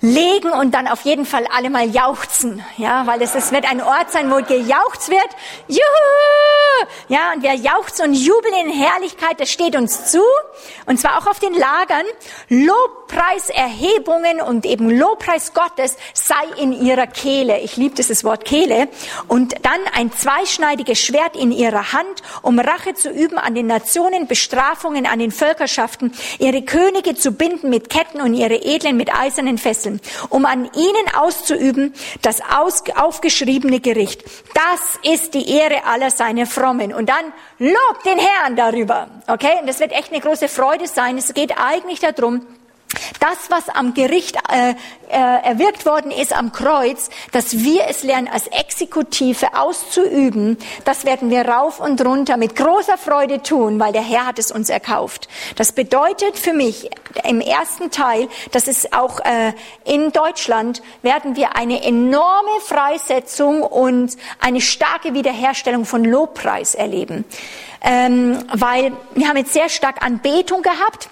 [0.00, 2.62] legen und dann auf jeden Fall alle mal jauchzen.
[2.76, 5.28] Ja, weil es, es wird ein Ort sein, wo gejauchzt wird.
[5.68, 6.49] Juhu!
[7.08, 9.40] Ja, und wir jauchzen und jubeln in Herrlichkeit.
[9.40, 10.22] Das steht uns zu.
[10.86, 12.04] Und zwar auch auf den Lagern.
[12.48, 17.58] Lobpreiserhebungen und eben Lobpreis Gottes sei in ihrer Kehle.
[17.60, 18.88] Ich liebe dieses Wort Kehle.
[19.28, 24.26] Und dann ein zweischneidiges Schwert in ihrer Hand, um Rache zu üben an den Nationen,
[24.26, 29.58] Bestrafungen an den Völkerschaften, ihre Könige zu binden mit Ketten und ihre Edlen mit eisernen
[29.58, 32.40] Fesseln, um an ihnen auszuüben das
[32.96, 34.24] aufgeschriebene Gericht.
[34.54, 36.92] Das ist die Ehre aller seiner Frommen.
[36.92, 39.08] Und dann lobt den Herrn darüber.
[39.26, 39.58] Okay?
[39.60, 41.16] Und das wird echt eine große Freude sein.
[41.16, 42.46] Es geht eigentlich darum,
[43.20, 44.74] das, was am Gericht äh,
[45.08, 51.30] äh, erwirkt worden ist am Kreuz, dass wir es lernen, als Exekutive auszuüben, das werden
[51.30, 55.28] wir rauf und runter mit großer Freude tun, weil der Herr hat es uns erkauft.
[55.56, 56.90] Das bedeutet für mich
[57.24, 59.52] im ersten Teil, dass es auch äh,
[59.84, 67.24] in Deutschland werden wir eine enorme Freisetzung und eine starke Wiederherstellung von Lobpreis erleben.
[67.82, 71.08] Ähm, weil wir haben jetzt sehr stark Anbetung gehabt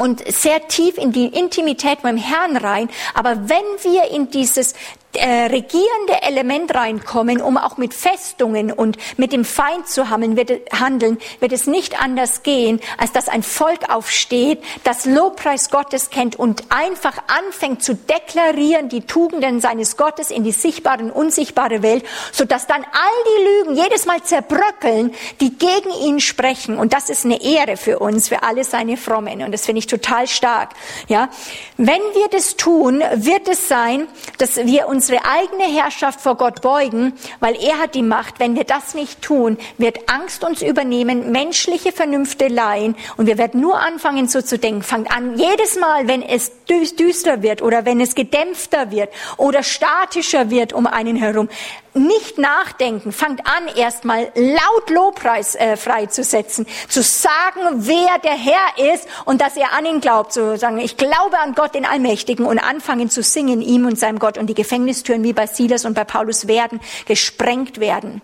[0.00, 2.88] und sehr tief in die Intimität mit dem Herrn rein.
[3.14, 4.74] Aber wenn wir in dieses
[5.14, 10.52] äh, regierende Element reinkommen, um auch mit Festungen und mit dem Feind zu handeln wird,
[10.72, 16.36] handeln, wird es nicht anders gehen, als dass ein Volk aufsteht, das Lobpreis Gottes kennt
[16.36, 22.04] und einfach anfängt zu deklarieren die Tugenden seines Gottes in die sichtbare und unsichtbare Welt,
[22.30, 26.78] so dass dann all die Lügen jedes Mal zerbröckeln, die gegen ihn sprechen.
[26.78, 29.42] Und das ist eine Ehre für uns, für alle seine Frommen.
[29.42, 30.70] Und das finde ich total stark.
[31.08, 31.30] Ja,
[31.76, 34.06] wenn wir das tun, wird es sein,
[34.38, 38.38] dass wir uns unsere eigene Herrschaft vor Gott beugen, weil er hat die Macht.
[38.38, 43.62] Wenn wir das nicht tun, wird Angst uns übernehmen, menschliche Vernünfte leihen und wir werden
[43.62, 44.82] nur anfangen so zu denken.
[44.82, 50.50] Fangt an, jedes Mal, wenn es düster wird oder wenn es gedämpfter wird oder statischer
[50.50, 51.48] wird um einen herum,
[51.94, 59.08] nicht nachdenken, fangt an, erstmal laut Lobpreis äh, freizusetzen, zu sagen, wer der Herr ist
[59.24, 62.58] und dass er an ihn glaubt, zu sagen, ich glaube an Gott den Allmächtigen und
[62.58, 64.54] anfangen zu singen, ihm und seinem Gott und die
[64.90, 68.22] Gefängnistüren wie bei Silas und bei Paulus werden gesprengt werden.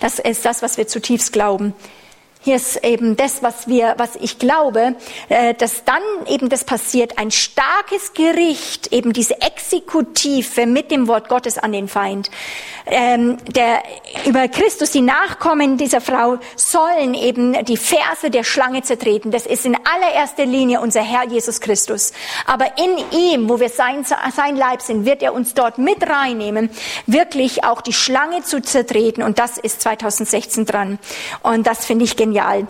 [0.00, 1.74] Das ist das, was wir zutiefst glauben.
[2.46, 4.94] Hier ist eben das, was wir, was ich glaube,
[5.28, 11.28] äh, dass dann eben das passiert, ein starkes Gericht, eben diese Exekutive mit dem Wort
[11.28, 12.30] Gottes an den Feind.
[12.86, 13.82] Ähm, der,
[14.26, 19.32] über Christus, die Nachkommen dieser Frau, sollen eben die Verse der Schlange zertreten.
[19.32, 22.12] Das ist in allererster Linie unser Herr Jesus Christus.
[22.46, 26.70] Aber in ihm, wo wir sein, sein Leib sind, wird er uns dort mit reinnehmen,
[27.08, 29.24] wirklich auch die Schlange zu zertreten.
[29.24, 31.00] Und das ist 2016 dran.
[31.42, 32.66] Und das finde ich genial genial.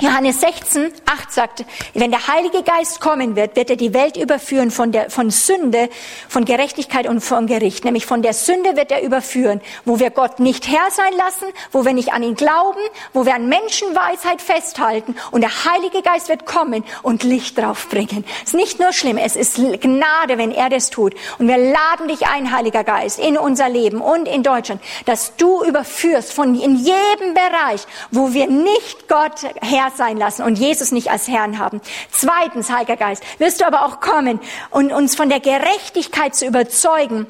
[0.00, 4.70] Johannes 16, 8 sagt, wenn der Heilige Geist kommen wird, wird er die Welt überführen
[4.70, 5.90] von der, von Sünde,
[6.26, 7.84] von Gerechtigkeit und vom Gericht.
[7.84, 11.84] Nämlich von der Sünde wird er überführen, wo wir Gott nicht Herr sein lassen, wo
[11.84, 12.80] wir nicht an ihn glauben,
[13.12, 18.24] wo wir an Menschenweisheit festhalten und der Heilige Geist wird kommen und Licht draufbringen.
[18.42, 21.14] Es ist nicht nur schlimm, es ist Gnade, wenn er das tut.
[21.38, 25.62] Und wir laden dich ein, Heiliger Geist, in unser Leben und in Deutschland, dass du
[25.62, 31.10] überführst von in jedem Bereich, wo wir nicht Gott Herr sein lassen und Jesus nicht
[31.10, 31.80] als Herrn haben.
[32.10, 37.26] Zweitens, Heiliger Geist, wirst du aber auch kommen und uns von der Gerechtigkeit zu überzeugen,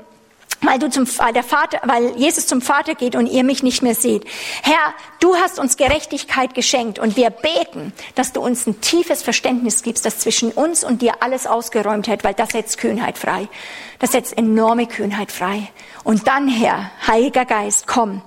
[0.63, 3.83] weil du zum weil der Vater, weil Jesus zum Vater geht und ihr mich nicht
[3.83, 4.25] mehr seht.
[4.63, 9.83] Herr, du hast uns Gerechtigkeit geschenkt und wir beten, dass du uns ein tiefes Verständnis
[9.83, 13.49] gibst, das zwischen uns und dir alles ausgeräumt hat, weil das setzt Kühnheit frei.
[13.99, 15.69] Das setzt enorme Kühnheit frei.
[16.05, 18.23] Und dann, Herr, Heiliger Geist, komm,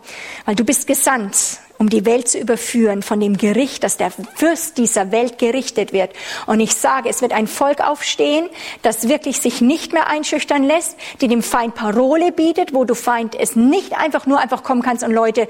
[0.46, 1.36] weil du bist gesandt
[1.84, 6.12] um die Welt zu überführen von dem Gericht, dass der Fürst dieser Welt gerichtet wird.
[6.46, 8.48] Und ich sage, es wird ein Volk aufstehen,
[8.84, 13.36] das wirklich sich nicht mehr einschüchtern lässt, die dem Feind Parole bietet, wo du Feind
[13.38, 15.50] es nicht einfach nur einfach kommen kannst und Leute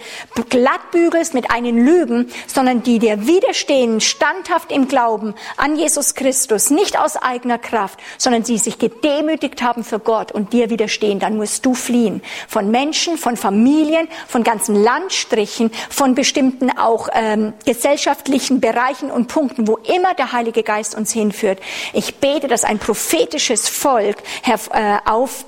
[0.49, 6.71] glatt bügelst mit einen Lügen, sondern die dir widerstehen, standhaft im Glauben an Jesus Christus,
[6.71, 11.37] nicht aus eigener Kraft, sondern sie sich gedemütigt haben für Gott und dir widerstehen, dann
[11.37, 12.23] musst du fliehen.
[12.47, 19.67] Von Menschen, von Familien, von ganzen Landstrichen, von bestimmten auch ähm, gesellschaftlichen Bereichen und Punkten,
[19.67, 21.59] wo immer der Heilige Geist uns hinführt.
[21.91, 24.15] Ich bete, dass ein prophetisches Volk
[24.45, 25.43] äh, auf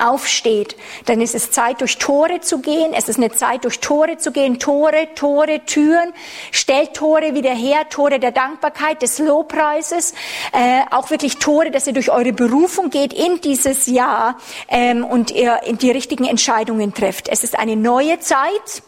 [0.00, 0.76] aufsteht.
[1.04, 2.94] Dann ist es Zeit, durch Tore zu gehen.
[2.94, 4.58] Es ist eine Zeit, durch Tore zu gehen.
[4.58, 6.14] Tore, Tore, Türen.
[6.50, 7.88] Stellt Tore wieder her.
[7.90, 10.14] Tore der Dankbarkeit, des Lobpreises.
[10.52, 14.38] Äh, auch wirklich Tore, dass ihr durch eure Berufung geht in dieses Jahr
[14.68, 17.28] ähm, und ihr die richtigen Entscheidungen trefft.
[17.28, 18.82] Es ist eine neue Zeit.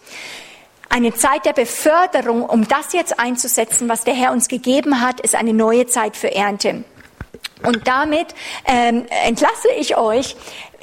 [0.94, 5.34] Eine Zeit der Beförderung, um das jetzt einzusetzen, was der Herr uns gegeben hat, ist
[5.34, 6.84] eine neue Zeit für Ernte.
[7.64, 8.26] Und damit
[8.66, 10.36] ähm, entlasse ich euch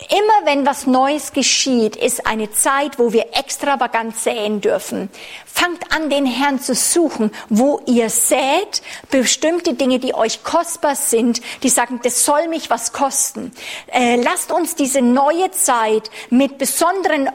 [0.07, 5.09] Immer wenn was Neues geschieht, ist eine Zeit, wo wir extravagant säen dürfen.
[5.45, 8.81] Fangt an, den Herrn zu suchen, wo ihr sät,
[9.11, 13.51] bestimmte Dinge, die euch kostbar sind, die sagen, das soll mich was kosten.
[13.87, 17.29] Äh, lasst uns diese neue Zeit mit besonderen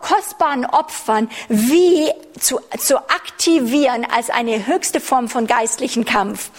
[0.00, 6.50] kostbaren Opfern wie zu, zu aktivieren als eine höchste Form von geistlichen Kampf,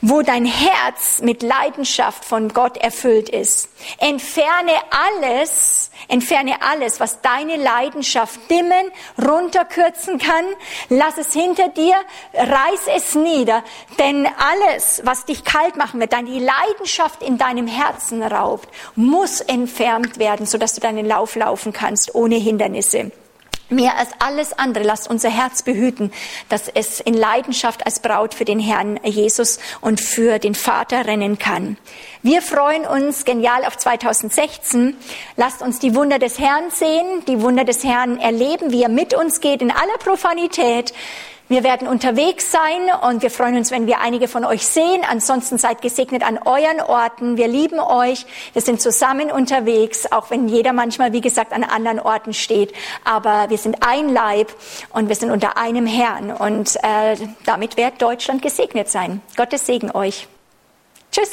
[0.00, 3.68] wo dein Herz mit Leidenschaft von Gott erfüllt ist.
[3.98, 10.44] Entferne alles, entferne alles, was deine Leidenschaft dimmen, runterkürzen kann.
[10.88, 11.94] Lass es hinter dir,
[12.34, 13.62] reiß es nieder,
[13.98, 20.18] denn alles, was dich kalt machen wird, deine Leidenschaft in deinem Herzen raubt, muss entfernt
[20.18, 23.12] werden, sodass du deinen Lauf laufen kannst ohne Hindernisse.
[23.72, 26.12] Mehr als alles andere, lasst unser Herz behüten,
[26.48, 31.38] dass es in Leidenschaft als Braut für den Herrn Jesus und für den Vater rennen
[31.38, 31.76] kann.
[32.22, 34.96] Wir freuen uns genial auf 2016.
[35.36, 39.14] Lasst uns die Wunder des Herrn sehen, die Wunder des Herrn erleben, wie er mit
[39.14, 40.92] uns geht in aller Profanität.
[41.50, 45.02] Wir werden unterwegs sein und wir freuen uns, wenn wir einige von euch sehen.
[45.10, 47.36] Ansonsten seid gesegnet an euren Orten.
[47.36, 48.24] Wir lieben euch.
[48.52, 52.72] Wir sind zusammen unterwegs, auch wenn jeder manchmal, wie gesagt, an anderen Orten steht.
[53.02, 54.54] Aber wir sind ein Leib
[54.90, 56.30] und wir sind unter einem Herrn.
[56.30, 59.20] Und äh, damit wird Deutschland gesegnet sein.
[59.36, 60.28] Gottes Segen euch.
[61.10, 61.30] Tschüss.